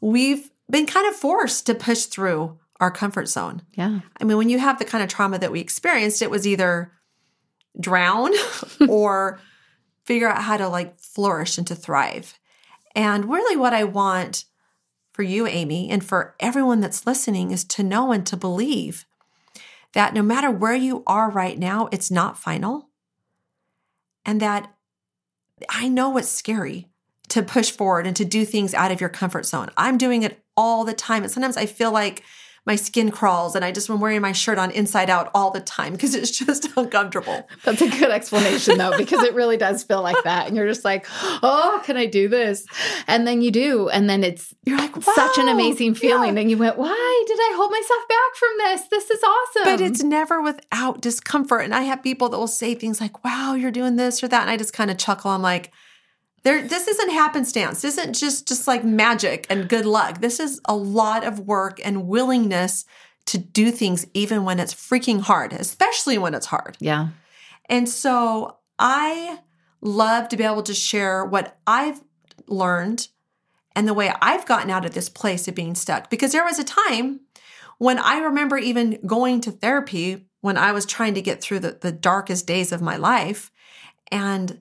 we've 0.00 0.50
been 0.70 0.86
kind 0.86 1.08
of 1.08 1.16
forced 1.16 1.66
to 1.66 1.74
push 1.74 2.04
through 2.04 2.58
our 2.78 2.92
comfort 2.92 3.28
zone. 3.28 3.62
Yeah. 3.74 4.00
I 4.20 4.24
mean 4.24 4.36
when 4.36 4.50
you 4.50 4.60
have 4.60 4.78
the 4.78 4.84
kind 4.84 5.02
of 5.02 5.10
trauma 5.10 5.40
that 5.40 5.50
we 5.50 5.58
experienced 5.58 6.22
it 6.22 6.30
was 6.30 6.46
either 6.46 6.92
drown 7.78 8.32
or 8.88 9.40
figure 10.04 10.28
out 10.28 10.42
how 10.42 10.56
to 10.56 10.68
like 10.68 10.98
flourish 10.98 11.58
and 11.58 11.66
to 11.66 11.74
thrive. 11.74 12.38
And 12.94 13.30
really, 13.30 13.56
what 13.56 13.72
I 13.72 13.84
want 13.84 14.44
for 15.12 15.22
you, 15.22 15.46
Amy, 15.46 15.90
and 15.90 16.04
for 16.04 16.34
everyone 16.40 16.80
that's 16.80 17.06
listening 17.06 17.50
is 17.50 17.64
to 17.64 17.82
know 17.82 18.10
and 18.12 18.26
to 18.26 18.36
believe 18.36 19.04
that 19.92 20.14
no 20.14 20.22
matter 20.22 20.50
where 20.50 20.74
you 20.74 21.02
are 21.06 21.30
right 21.30 21.58
now, 21.58 21.88
it's 21.92 22.10
not 22.10 22.38
final. 22.38 22.88
And 24.24 24.40
that 24.40 24.72
I 25.68 25.88
know 25.88 26.16
it's 26.16 26.28
scary 26.28 26.88
to 27.28 27.42
push 27.42 27.70
forward 27.70 28.06
and 28.06 28.16
to 28.16 28.24
do 28.24 28.44
things 28.44 28.74
out 28.74 28.90
of 28.90 29.00
your 29.00 29.10
comfort 29.10 29.46
zone. 29.46 29.70
I'm 29.76 29.98
doing 29.98 30.22
it 30.22 30.42
all 30.56 30.84
the 30.84 30.94
time. 30.94 31.22
And 31.22 31.30
sometimes 31.30 31.56
I 31.56 31.66
feel 31.66 31.92
like 31.92 32.22
my 32.66 32.76
skin 32.76 33.10
crawls 33.10 33.56
and 33.56 33.64
I 33.64 33.72
just 33.72 33.88
am 33.88 34.00
wearing 34.00 34.20
my 34.20 34.32
shirt 34.32 34.58
on 34.58 34.70
inside 34.70 35.08
out 35.08 35.30
all 35.34 35.50
the 35.50 35.60
time 35.60 35.92
because 35.92 36.14
it's 36.14 36.30
just 36.30 36.68
uncomfortable. 36.76 37.48
That's 37.64 37.80
a 37.80 37.88
good 37.88 38.10
explanation 38.10 38.78
though, 38.78 38.96
because 38.96 39.22
it 39.22 39.34
really 39.34 39.56
does 39.56 39.82
feel 39.82 40.02
like 40.02 40.22
that. 40.24 40.46
And 40.46 40.56
you're 40.56 40.68
just 40.68 40.84
like, 40.84 41.06
oh, 41.42 41.80
can 41.84 41.96
I 41.96 42.06
do 42.06 42.28
this? 42.28 42.66
And 43.06 43.26
then 43.26 43.42
you 43.42 43.50
do. 43.50 43.88
And 43.88 44.08
then 44.08 44.22
it's 44.22 44.54
You're 44.64 44.78
like, 44.78 44.94
such 45.02 45.38
an 45.38 45.48
amazing 45.48 45.94
feeling. 45.94 46.34
yeah." 46.34 46.40
And 46.42 46.50
you 46.50 46.58
went, 46.58 46.76
why 46.76 47.24
did 47.26 47.38
I 47.38 47.52
hold 47.56 47.70
myself 47.70 48.08
back 48.08 48.36
from 48.36 48.50
this? 48.58 48.82
This 48.88 49.10
is 49.10 49.22
awesome. 49.22 49.62
But 49.64 49.80
it's 49.80 50.02
never 50.02 50.40
without 50.42 51.00
discomfort. 51.00 51.62
And 51.64 51.74
I 51.74 51.82
have 51.82 52.02
people 52.02 52.28
that 52.28 52.38
will 52.38 52.46
say 52.46 52.74
things 52.74 53.00
like, 53.00 53.24
wow, 53.24 53.54
you're 53.54 53.70
doing 53.70 53.96
this 53.96 54.22
or 54.22 54.28
that. 54.28 54.42
And 54.42 54.50
I 54.50 54.56
just 54.56 54.72
kind 54.72 54.90
of 54.90 54.98
chuckle. 54.98 55.30
I'm 55.30 55.42
like, 55.42 55.72
there, 56.42 56.66
this 56.66 56.88
isn't 56.88 57.10
happenstance. 57.10 57.82
This 57.82 57.98
isn't 57.98 58.14
just 58.14 58.48
just 58.48 58.66
like 58.66 58.84
magic 58.84 59.46
and 59.50 59.68
good 59.68 59.86
luck. 59.86 60.20
This 60.20 60.40
is 60.40 60.60
a 60.64 60.74
lot 60.74 61.24
of 61.24 61.40
work 61.40 61.80
and 61.84 62.08
willingness 62.08 62.84
to 63.26 63.38
do 63.38 63.70
things 63.70 64.06
even 64.14 64.44
when 64.44 64.58
it's 64.58 64.74
freaking 64.74 65.20
hard, 65.20 65.52
especially 65.52 66.18
when 66.18 66.34
it's 66.34 66.46
hard. 66.46 66.76
yeah. 66.80 67.08
And 67.68 67.88
so 67.88 68.56
I 68.78 69.38
love 69.80 70.28
to 70.28 70.36
be 70.36 70.42
able 70.42 70.64
to 70.64 70.74
share 70.74 71.24
what 71.24 71.58
I've 71.66 72.00
learned 72.48 73.08
and 73.76 73.86
the 73.86 73.94
way 73.94 74.12
I've 74.20 74.46
gotten 74.46 74.70
out 74.70 74.84
of 74.84 74.94
this 74.94 75.08
place 75.08 75.46
of 75.46 75.54
being 75.54 75.76
stuck. 75.76 76.10
Because 76.10 76.32
there 76.32 76.44
was 76.44 76.58
a 76.58 76.64
time 76.64 77.20
when 77.78 77.98
I 77.98 78.18
remember 78.18 78.58
even 78.58 78.98
going 79.06 79.40
to 79.42 79.52
therapy 79.52 80.26
when 80.40 80.56
I 80.56 80.72
was 80.72 80.84
trying 80.84 81.14
to 81.14 81.22
get 81.22 81.40
through 81.40 81.60
the, 81.60 81.78
the 81.80 81.92
darkest 81.92 82.46
days 82.46 82.72
of 82.72 82.82
my 82.82 82.96
life. 82.96 83.52
And, 84.10 84.60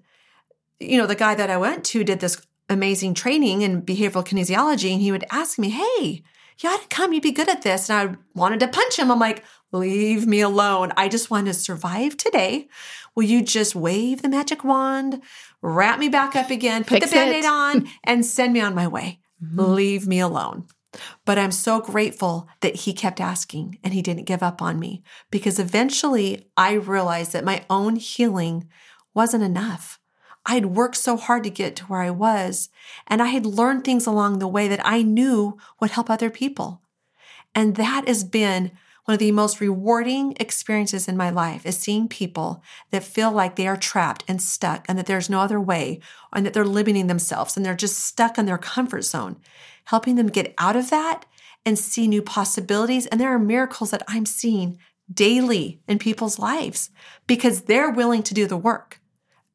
you 0.79 0.97
know, 0.97 1.07
the 1.07 1.15
guy 1.15 1.35
that 1.35 1.49
I 1.49 1.57
went 1.57 1.83
to 1.85 2.03
did 2.03 2.19
this 2.19 2.41
amazing 2.69 3.13
training 3.13 3.61
in 3.61 3.81
behavioral 3.81 4.25
kinesiology, 4.25 4.91
and 4.91 5.01
he 5.01 5.11
would 5.11 5.25
ask 5.31 5.57
me, 5.57 5.69
Hey, 5.69 6.23
you 6.59 6.69
ought 6.69 6.81
to 6.81 6.87
come, 6.87 7.13
you'd 7.13 7.23
be 7.23 7.31
good 7.31 7.49
at 7.49 7.61
this. 7.61 7.89
And 7.89 8.09
I 8.11 8.17
wanted 8.37 8.59
to 8.61 8.67
punch 8.67 8.99
him. 8.99 9.11
I'm 9.11 9.19
like, 9.19 9.43
leave 9.71 10.27
me 10.27 10.41
alone. 10.41 10.91
I 10.97 11.07
just 11.07 11.31
want 11.31 11.47
to 11.47 11.53
survive 11.53 12.17
today. 12.17 12.67
Will 13.15 13.23
you 13.23 13.41
just 13.41 13.75
wave 13.75 14.21
the 14.21 14.29
magic 14.29 14.63
wand, 14.63 15.21
wrap 15.61 15.99
me 15.99 16.09
back 16.09 16.35
up 16.35 16.49
again, 16.49 16.83
put 16.83 16.99
Fix 16.99 17.09
the 17.09 17.15
band 17.15 17.33
aid 17.33 17.45
on, 17.45 17.87
and 18.03 18.25
send 18.25 18.53
me 18.53 18.61
on 18.61 18.75
my 18.75 18.87
way? 18.87 19.19
Mm-hmm. 19.43 19.59
Leave 19.59 20.07
me 20.07 20.19
alone. 20.19 20.65
But 21.23 21.37
I'm 21.37 21.51
so 21.51 21.79
grateful 21.79 22.49
that 22.61 22.75
he 22.75 22.93
kept 22.93 23.21
asking 23.21 23.77
and 23.83 23.93
he 23.93 24.01
didn't 24.01 24.25
give 24.25 24.41
up 24.41 24.61
on 24.61 24.79
me 24.79 25.03
because 25.29 25.59
eventually 25.59 26.49
I 26.57 26.73
realized 26.73 27.33
that 27.33 27.45
my 27.45 27.63
own 27.69 27.95
healing 27.95 28.67
wasn't 29.13 29.43
enough. 29.43 29.98
I 30.49 30.55
had 30.55 30.65
worked 30.65 30.97
so 30.97 31.15
hard 31.15 31.43
to 31.43 31.51
get 31.51 31.75
to 31.75 31.85
where 31.85 32.01
I 32.01 32.09
was, 32.09 32.69
and 33.05 33.21
I 33.21 33.27
had 33.27 33.45
learned 33.45 33.83
things 33.83 34.07
along 34.07 34.39
the 34.39 34.47
way 34.47 34.67
that 34.67 34.83
I 34.83 35.03
knew 35.03 35.59
would 35.79 35.91
help 35.91 36.09
other 36.09 36.31
people. 36.31 36.81
And 37.53 37.75
that 37.75 38.07
has 38.07 38.23
been 38.23 38.71
one 39.05 39.13
of 39.13 39.19
the 39.19 39.31
most 39.31 39.62
rewarding 39.62 40.35
experiences 40.39 41.07
in 41.07 41.15
my 41.15 41.29
life 41.29 41.67
is 41.67 41.77
seeing 41.77 42.07
people 42.07 42.63
that 42.89 43.03
feel 43.03 43.31
like 43.31 43.57
they 43.57 43.67
are 43.67 43.77
trapped 43.77 44.23
and 44.27 44.41
stuck 44.41 44.85
and 44.89 44.97
that 44.97 45.05
there's 45.05 45.29
no 45.29 45.39
other 45.39 45.62
way 45.62 45.99
and 46.33 46.47
that 46.47 46.53
they're 46.53 46.65
limiting 46.65 47.05
themselves 47.05 47.55
and 47.55 47.63
they're 47.63 47.75
just 47.75 47.99
stuck 47.99 48.39
in 48.39 48.47
their 48.47 48.57
comfort 48.57 49.03
zone, 49.03 49.38
helping 49.85 50.15
them 50.15 50.29
get 50.29 50.55
out 50.57 50.75
of 50.75 50.89
that 50.89 51.27
and 51.63 51.77
see 51.77 52.07
new 52.07 52.23
possibilities. 52.23 53.05
And 53.05 53.21
there 53.21 53.31
are 53.31 53.39
miracles 53.39 53.91
that 53.91 54.03
I'm 54.07 54.25
seeing 54.25 54.79
daily 55.13 55.79
in 55.88 55.99
people's 55.99 56.39
lives 56.39 56.89
because 57.27 57.62
they're 57.62 57.91
willing 57.91 58.23
to 58.23 58.33
do 58.33 58.47
the 58.47 58.57
work. 58.57 58.98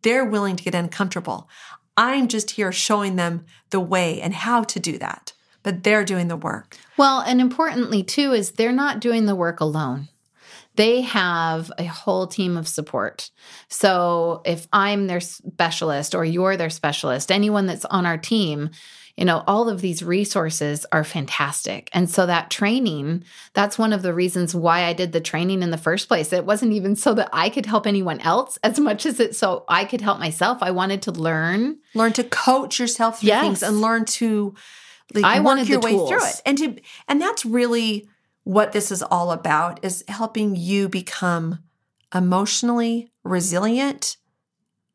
They're 0.05 0.25
willing 0.25 0.55
to 0.57 0.63
get 0.63 0.75
uncomfortable. 0.75 1.49
I'm 1.97 2.29
just 2.29 2.53
here 2.53 2.71
showing 2.73 3.17
them 3.17 3.45
the 3.71 3.81
way 3.81 4.21
and 4.21 4.33
how 4.33 4.63
to 4.65 4.79
do 4.79 4.99
that, 4.99 5.33
but 5.63 5.83
they're 5.83 6.05
doing 6.05 6.29
the 6.29 6.37
work. 6.37 6.77
Well, 6.97 7.21
and 7.21 7.41
importantly, 7.41 8.03
too, 8.03 8.33
is 8.33 8.53
they're 8.53 8.73
not 8.73 9.01
doing 9.01 9.27
the 9.27 9.35
work 9.35 9.61
alone. 9.61 10.09
They 10.77 11.03
have 11.03 11.71
a 11.79 11.85
whole 11.85 12.27
team 12.27 12.57
of 12.57 12.67
support. 12.67 13.31
So 13.69 14.43
if 14.45 14.67
I'm 14.73 15.07
their 15.07 15.21
specialist 15.21 16.15
or 16.15 16.25
you're 16.25 16.57
their 16.57 16.71
specialist, 16.71 17.31
anyone 17.31 17.67
that's 17.67 17.85
on 17.85 18.07
our 18.07 18.19
team, 18.19 18.71
you 19.17 19.25
know, 19.25 19.45
all 19.47 19.69
of 19.69 19.81
these 19.81 20.03
resources 20.03 20.85
are 20.91 21.05
fantastic. 21.05 21.89
And 21.93 22.11
so 22.11 22.27
that 22.27 22.51
training, 22.51 23.25
that's 23.53 23.79
one 23.79 23.93
of 23.93 24.03
the 24.03 24.13
reasons 24.13 24.55
why 24.55 24.85
I 24.85 24.93
did 24.93 25.13
the 25.13 25.21
training 25.21 25.63
in 25.63 25.71
the 25.71 25.79
first 25.79 26.09
place. 26.09 26.33
It 26.33 26.45
wasn't 26.45 26.73
even 26.73 26.97
so 26.97 27.15
that 27.15 27.29
I 27.33 27.49
could 27.49 27.67
help 27.67 27.87
anyone 27.87 28.21
else 28.21 28.59
as 28.65 28.81
much 28.81 29.07
as 29.07 29.21
it 29.21 29.37
so 29.37 29.65
I 29.69 29.85
could 29.85 30.01
help 30.01 30.19
myself. 30.19 30.59
I 30.63 30.73
wanted 30.73 31.03
to 31.03 31.13
learn. 31.13 31.79
learn 31.95 32.13
to 32.15 32.25
coach 32.25 32.81
yourself 32.81 33.21
through 33.21 33.29
Yes. 33.29 33.43
things 33.43 33.63
and 33.63 33.81
learn 33.81 34.05
to 34.07 34.55
like, 35.13 35.25
I 35.25 35.41
wanted 35.41 35.69
your 35.69 35.81
way 35.81 35.93
through 35.93 36.25
it 36.25 36.41
and 36.47 36.59
to 36.59 36.77
and 37.07 37.21
that's 37.21 37.45
really 37.45 38.09
what 38.43 38.73
this 38.73 38.91
is 38.91 39.03
all 39.03 39.31
about 39.33 39.85
is 39.85 40.03
helping 40.09 40.57
you 40.57 40.89
become 40.89 41.61
emotionally 42.15 43.13
resilient 43.23 44.17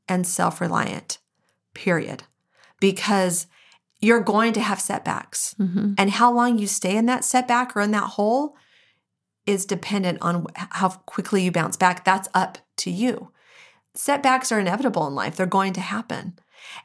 and 0.07 0.25
self-reliant 0.25 1.19
period 1.73 2.23
because 2.79 3.47
you're 4.01 4.21
going 4.21 4.53
to 4.53 4.61
have 4.61 4.79
setbacks 4.79 5.55
Mhm. 5.59 5.95
and 5.97 6.11
how 6.11 6.31
long 6.31 6.57
you 6.57 6.67
stay 6.67 6.95
in 6.95 7.05
that 7.07 7.25
setback 7.25 7.75
or 7.75 7.81
in 7.81 7.91
that 7.91 8.11
hole 8.15 8.55
is 9.45 9.65
dependent 9.65 10.19
on 10.21 10.45
how 10.55 10.89
quickly 11.05 11.43
you 11.43 11.51
bounce 11.51 11.75
back. 11.77 12.05
That's 12.05 12.29
up 12.33 12.59
to 12.77 12.91
you. 12.91 13.31
Setbacks 13.95 14.51
are 14.51 14.59
inevitable 14.59 15.07
in 15.07 15.15
life. 15.15 15.35
They're 15.35 15.45
going 15.45 15.73
to 15.73 15.81
happen. 15.81 16.37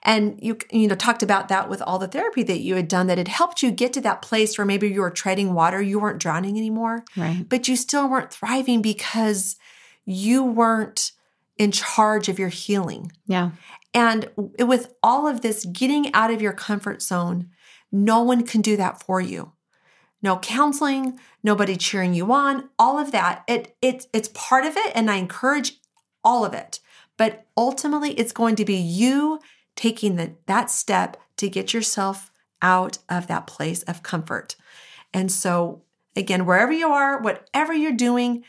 And 0.02 0.38
you 0.42 0.56
you 0.72 0.88
know 0.88 0.94
talked 0.94 1.22
about 1.22 1.48
that 1.48 1.68
with 1.68 1.82
all 1.82 1.98
the 1.98 2.08
therapy 2.08 2.42
that 2.44 2.60
you 2.60 2.74
had 2.76 2.88
done 2.88 3.06
that 3.08 3.18
had 3.18 3.28
helped 3.28 3.62
you 3.62 3.70
get 3.70 3.92
to 3.94 4.00
that 4.02 4.22
place 4.22 4.56
where 4.56 4.64
maybe 4.64 4.88
you 4.88 5.00
were 5.00 5.10
treading 5.10 5.52
water, 5.52 5.82
you 5.82 5.98
weren't 6.00 6.20
drowning 6.20 6.56
anymore, 6.56 7.04
Right. 7.16 7.46
but 7.48 7.68
you 7.68 7.76
still 7.76 8.08
weren't 8.08 8.32
thriving 8.32 8.80
because 8.82 9.56
you 10.04 10.42
weren't 10.42 11.12
in 11.58 11.70
charge 11.70 12.28
of 12.28 12.38
your 12.38 12.48
healing. 12.48 13.12
Yeah. 13.26 13.50
And 13.94 14.28
with 14.36 14.92
all 15.02 15.28
of 15.28 15.40
this 15.40 15.64
getting 15.64 16.12
out 16.12 16.32
of 16.32 16.42
your 16.42 16.52
comfort 16.52 17.00
zone, 17.00 17.50
no 17.92 18.22
one 18.22 18.44
can 18.44 18.60
do 18.60 18.76
that 18.76 19.00
for 19.00 19.20
you. 19.20 19.52
No 20.20 20.38
counseling, 20.38 21.20
nobody 21.44 21.76
cheering 21.76 22.12
you 22.12 22.32
on, 22.32 22.70
all 22.78 22.98
of 22.98 23.12
that. 23.12 23.44
It 23.46 23.76
it 23.80 24.06
it's 24.12 24.30
part 24.34 24.64
of 24.64 24.76
it 24.76 24.92
and 24.94 25.10
I 25.10 25.16
encourage 25.16 25.78
all 26.24 26.44
of 26.44 26.54
it. 26.54 26.80
But 27.16 27.46
ultimately 27.56 28.12
it's 28.12 28.32
going 28.32 28.56
to 28.56 28.64
be 28.64 28.76
you 28.76 29.38
taking 29.76 30.16
the, 30.16 30.34
that 30.46 30.70
step 30.70 31.16
to 31.36 31.48
get 31.48 31.72
yourself 31.72 32.32
out 32.62 32.98
of 33.08 33.26
that 33.28 33.46
place 33.46 33.82
of 33.84 34.02
comfort. 34.02 34.56
And 35.12 35.30
so 35.30 35.82
again, 36.16 36.46
wherever 36.46 36.72
you 36.72 36.88
are, 36.88 37.20
whatever 37.20 37.72
you're 37.72 37.92
doing, 37.92 38.44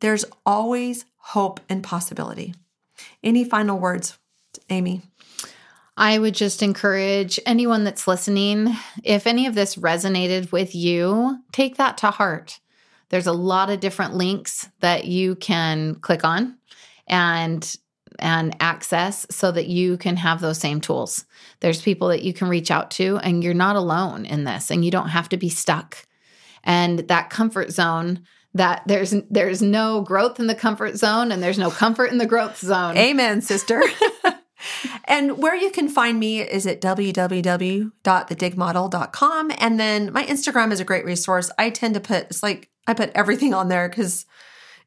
there's 0.00 0.24
always 0.44 1.04
hope 1.16 1.60
and 1.68 1.82
possibility. 1.82 2.54
Any 3.22 3.44
final 3.44 3.78
words, 3.78 4.18
Amy? 4.68 5.02
I 5.96 6.18
would 6.18 6.34
just 6.34 6.62
encourage 6.62 7.38
anyone 7.44 7.84
that's 7.84 8.08
listening, 8.08 8.74
if 9.04 9.26
any 9.26 9.46
of 9.46 9.54
this 9.54 9.76
resonated 9.76 10.50
with 10.50 10.74
you, 10.74 11.38
take 11.52 11.76
that 11.76 11.98
to 11.98 12.10
heart. 12.10 12.60
There's 13.10 13.26
a 13.26 13.32
lot 13.32 13.70
of 13.70 13.80
different 13.80 14.14
links 14.14 14.68
that 14.80 15.04
you 15.04 15.34
can 15.34 15.96
click 15.96 16.24
on 16.24 16.56
and 17.06 17.76
and 18.18 18.56
access 18.60 19.26
so 19.30 19.50
that 19.50 19.66
you 19.66 19.96
can 19.96 20.16
have 20.16 20.40
those 20.40 20.58
same 20.58 20.80
tools. 20.80 21.24
There's 21.60 21.80
people 21.80 22.08
that 22.08 22.22
you 22.22 22.32
can 22.32 22.48
reach 22.48 22.70
out 22.70 22.90
to 22.92 23.18
and 23.18 23.42
you're 23.42 23.54
not 23.54 23.76
alone 23.76 24.26
in 24.26 24.44
this 24.44 24.70
and 24.70 24.84
you 24.84 24.90
don't 24.90 25.08
have 25.08 25.28
to 25.30 25.36
be 25.36 25.48
stuck. 25.48 26.06
And 26.62 27.00
that 27.08 27.30
comfort 27.30 27.72
zone 27.72 28.24
that 28.54 28.82
there's 28.86 29.14
there's 29.30 29.62
no 29.62 30.02
growth 30.02 30.40
in 30.40 30.46
the 30.46 30.54
comfort 30.54 30.96
zone 30.96 31.30
and 31.30 31.42
there's 31.42 31.58
no 31.58 31.70
comfort 31.70 32.10
in 32.10 32.18
the 32.18 32.26
growth 32.26 32.58
zone. 32.58 32.96
Amen, 32.96 33.42
sister. 33.42 33.82
and 35.04 35.38
where 35.38 35.54
you 35.54 35.70
can 35.70 35.88
find 35.88 36.18
me 36.18 36.40
is 36.40 36.66
at 36.66 36.80
www.thedigmodel.com. 36.80 39.52
And 39.58 39.80
then 39.80 40.12
my 40.12 40.24
Instagram 40.24 40.72
is 40.72 40.80
a 40.80 40.84
great 40.84 41.04
resource. 41.04 41.50
I 41.58 41.70
tend 41.70 41.94
to 41.94 42.00
put, 42.00 42.24
it's 42.24 42.42
like 42.42 42.68
I 42.86 42.94
put 42.94 43.12
everything 43.14 43.54
on 43.54 43.68
there 43.68 43.88
because 43.88 44.26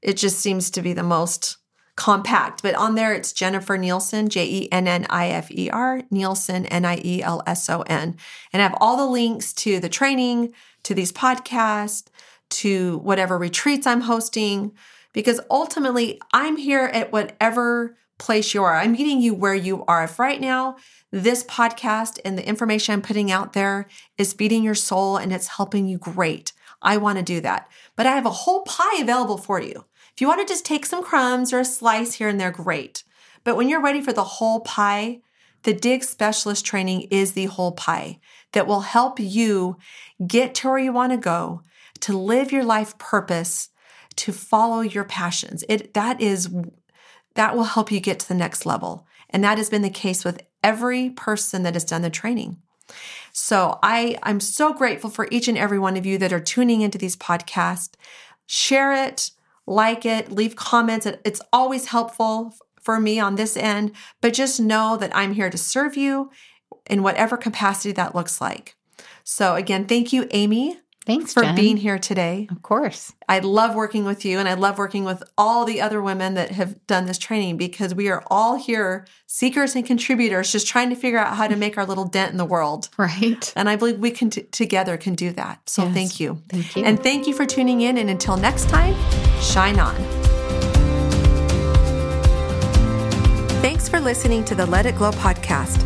it 0.02 0.18
just 0.18 0.40
seems 0.40 0.70
to 0.72 0.82
be 0.82 0.94
the 0.94 1.04
most 1.04 1.58
compact. 1.96 2.64
But 2.64 2.76
on 2.76 2.96
there, 2.96 3.14
it's 3.14 3.34
Jennifer 3.34 3.78
Nielson, 3.78 4.30
J 4.30 4.46
E 4.46 4.72
N 4.72 4.88
N 4.88 5.06
I 5.10 5.30
F 5.30 5.52
E 5.52 5.70
R, 5.70 6.02
Nielson, 6.12 6.68
N 6.70 6.86
I 6.86 7.00
E 7.04 7.22
L 7.22 7.44
S 7.46 7.70
O 7.70 7.82
N. 7.82 8.18
And 8.52 8.62
I 8.62 8.64
have 8.64 8.78
all 8.80 8.98
the 8.98 9.06
links 9.06 9.54
to 9.54 9.80
the 9.80 9.90
training, 9.90 10.54
to 10.84 10.94
these 10.94 11.12
podcasts, 11.12 12.08
to 12.50 12.98
whatever 13.00 13.38
retreats 13.38 13.88
I'm 13.88 14.02
hosting, 14.02 14.74
because 15.14 15.40
ultimately 15.50 16.20
I'm 16.34 16.58
here 16.58 16.86
at 16.86 17.12
whatever 17.12 17.98
place 18.24 18.54
you 18.54 18.64
are. 18.64 18.76
I'm 18.76 18.94
meeting 18.94 19.22
you 19.22 19.34
where 19.34 19.54
you 19.54 19.84
are. 19.86 20.06
If 20.06 20.18
right 20.18 20.40
now 20.40 20.78
this 21.12 21.44
podcast 21.44 22.20
and 22.24 22.38
the 22.38 22.48
information 22.48 22.94
I'm 22.94 23.02
putting 23.02 23.32
out 23.32 23.54
there 23.54 23.88
is 24.18 24.34
feeding 24.34 24.64
your 24.64 24.76
soul 24.76 25.18
and 25.18 25.34
it's 25.34 25.48
helping 25.48 25.88
you, 25.88 25.98
great. 25.98 26.54
I 26.82 26.98
want 26.98 27.18
to 27.18 27.24
do 27.24 27.42
that. 27.42 27.70
But 27.96 28.06
I 28.06 28.12
have 28.16 28.26
a 28.26 28.32
whole 28.32 28.62
pie 28.62 29.02
available 29.02 29.38
for 29.38 29.62
you. 29.62 29.86
If 30.14 30.22
you 30.22 30.28
want 30.28 30.42
to 30.42 30.52
just 30.52 30.66
take 30.66 30.86
some 30.86 31.04
crumbs 31.04 31.52
or 31.52 31.60
a 31.60 31.66
slice 31.66 32.14
here 32.14 32.30
and 32.30 32.40
there, 32.40 32.52
great. 32.52 33.04
But 33.44 33.58
when 33.58 33.68
you're 33.68 33.82
ready 33.82 34.02
for 34.02 34.14
the 34.14 34.24
whole 34.24 34.62
pie, 34.62 35.22
the 35.64 35.74
DIG 35.74 36.04
specialist 36.04 36.66
training 36.66 37.08
is 37.12 37.34
the 37.34 37.46
whole 37.46 37.74
pie 37.74 38.20
that 38.54 38.68
will 38.68 38.82
help 38.82 39.20
you 39.20 39.78
get 40.26 40.56
to 40.56 40.70
where 40.70 40.78
you 40.78 40.94
want 40.94 41.12
to 41.12 41.18
go, 41.18 41.62
to 42.02 42.18
live 42.18 42.52
your 42.52 42.64
life 42.64 42.98
purpose, 42.98 43.70
to 44.16 44.32
follow 44.32 44.82
your 44.82 45.04
passions. 45.04 45.64
It 45.68 45.94
that 45.94 46.22
is 46.22 46.50
that 47.36 47.56
will 47.56 47.64
help 47.64 47.92
you 47.92 48.00
get 48.00 48.20
to 48.20 48.28
the 48.28 48.34
next 48.36 48.66
level. 48.66 49.06
And 49.30 49.44
that 49.44 49.58
has 49.58 49.70
been 49.70 49.82
the 49.82 49.90
case 49.90 50.24
with 50.24 50.42
every 50.64 51.10
person 51.10 51.64
that 51.64 51.74
has 51.74 51.84
done 51.84 52.02
the 52.02 52.10
training. 52.10 52.58
So 53.32 53.80
I, 53.82 54.18
I'm 54.24 54.40
so 54.40 54.74
grateful 54.74 55.10
for 55.10 55.28
each 55.32 55.48
and 55.48 55.58
every 55.58 55.80
one 55.80 55.98
of 55.98 56.06
you 56.06 56.18
that 56.20 56.34
are 56.34 56.40
tuning 56.40 56.82
into 56.82 56.98
these 56.98 57.16
podcasts. 57.16 57.96
Share 58.46 58.94
it, 58.94 59.32
like 59.66 60.06
it, 60.06 60.32
leave 60.32 60.56
comments. 60.56 61.08
It's 61.24 61.42
always 61.52 61.88
helpful 61.88 62.56
for 62.82 63.00
me 63.00 63.20
on 63.20 63.36
this 63.36 63.58
end, 63.58 63.94
but 64.22 64.34
just 64.34 64.60
know 64.60 64.98
that 64.98 65.16
I'm 65.16 65.34
here 65.34 65.50
to 65.50 65.58
serve 65.58 65.98
you 65.98 66.30
in 66.88 67.02
whatever 67.02 67.38
capacity 67.38 67.94
that 67.94 68.14
looks 68.14 68.42
like. 68.42 68.76
So 69.24 69.56
again, 69.56 69.86
thank 69.86 70.12
you, 70.12 70.28
Amy. 70.32 70.80
Thanks 71.06 71.34
for 71.34 71.44
Jen. 71.44 71.56
being 71.56 71.76
here 71.78 72.00
today. 72.00 72.48
Of 72.50 72.62
course. 72.62 73.12
I 73.28 73.40
love 73.40 73.76
working 73.76 74.06
with 74.06 74.24
you 74.24 74.40
and 74.40 74.48
I 74.48 74.54
love 74.54 74.78
working 74.78 75.04
with 75.04 75.22
all 75.38 75.66
the 75.66 75.82
other 75.82 76.02
women 76.02 76.36
that 76.36 76.52
have 76.52 76.86
done 76.88 77.08
this 77.08 77.18
training 77.18 77.58
because 77.58 77.94
we 77.94 78.08
are 78.08 78.24
all 78.28 78.56
here, 78.56 79.06
seekers 79.28 79.76
and 79.76 79.86
contributors, 79.86 80.50
just 80.52 80.66
trying 80.66 80.90
to 80.92 80.96
figure 80.96 81.20
out 81.20 81.36
how 81.36 81.48
to 81.48 81.58
make 81.58 81.78
our 81.78 81.86
little 81.86 82.06
dent 82.06 82.32
in 82.32 82.38
the 82.38 82.46
world. 82.46 82.88
Right. 82.98 83.52
And 83.56 83.68
I 83.68 83.76
believe 83.76 84.00
we 84.00 84.12
can 84.12 84.30
t- 84.30 84.44
together 84.44 84.96
can 84.96 85.14
do 85.14 85.32
that. 85.34 85.68
So 85.70 85.84
Yes. 85.84 85.94
thank 85.94 86.20
you. 86.22 86.42
Thank 86.48 86.76
you. 86.78 86.84
And 86.86 87.02
thank 87.04 87.28
you 87.28 87.34
for 87.34 87.46
tuning 87.46 87.82
in. 87.82 87.98
And 87.98 88.10
until 88.10 88.38
next 88.38 88.70
time, 88.70 88.96
shine 89.42 89.80
on. 89.80 89.96
Thanks 93.62 93.88
for 93.90 94.00
listening 94.00 94.44
to 94.46 94.56
the 94.56 94.66
Let 94.66 94.86
It 94.86 94.96
Glow 94.96 95.12
podcast. 95.12 95.82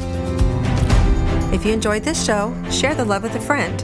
If 1.53 1.65
you 1.65 1.73
enjoyed 1.73 2.03
this 2.03 2.23
show, 2.23 2.53
share 2.69 2.93
the 2.93 3.05
love 3.05 3.23
with 3.23 3.35
a 3.35 3.39
friend. 3.41 3.83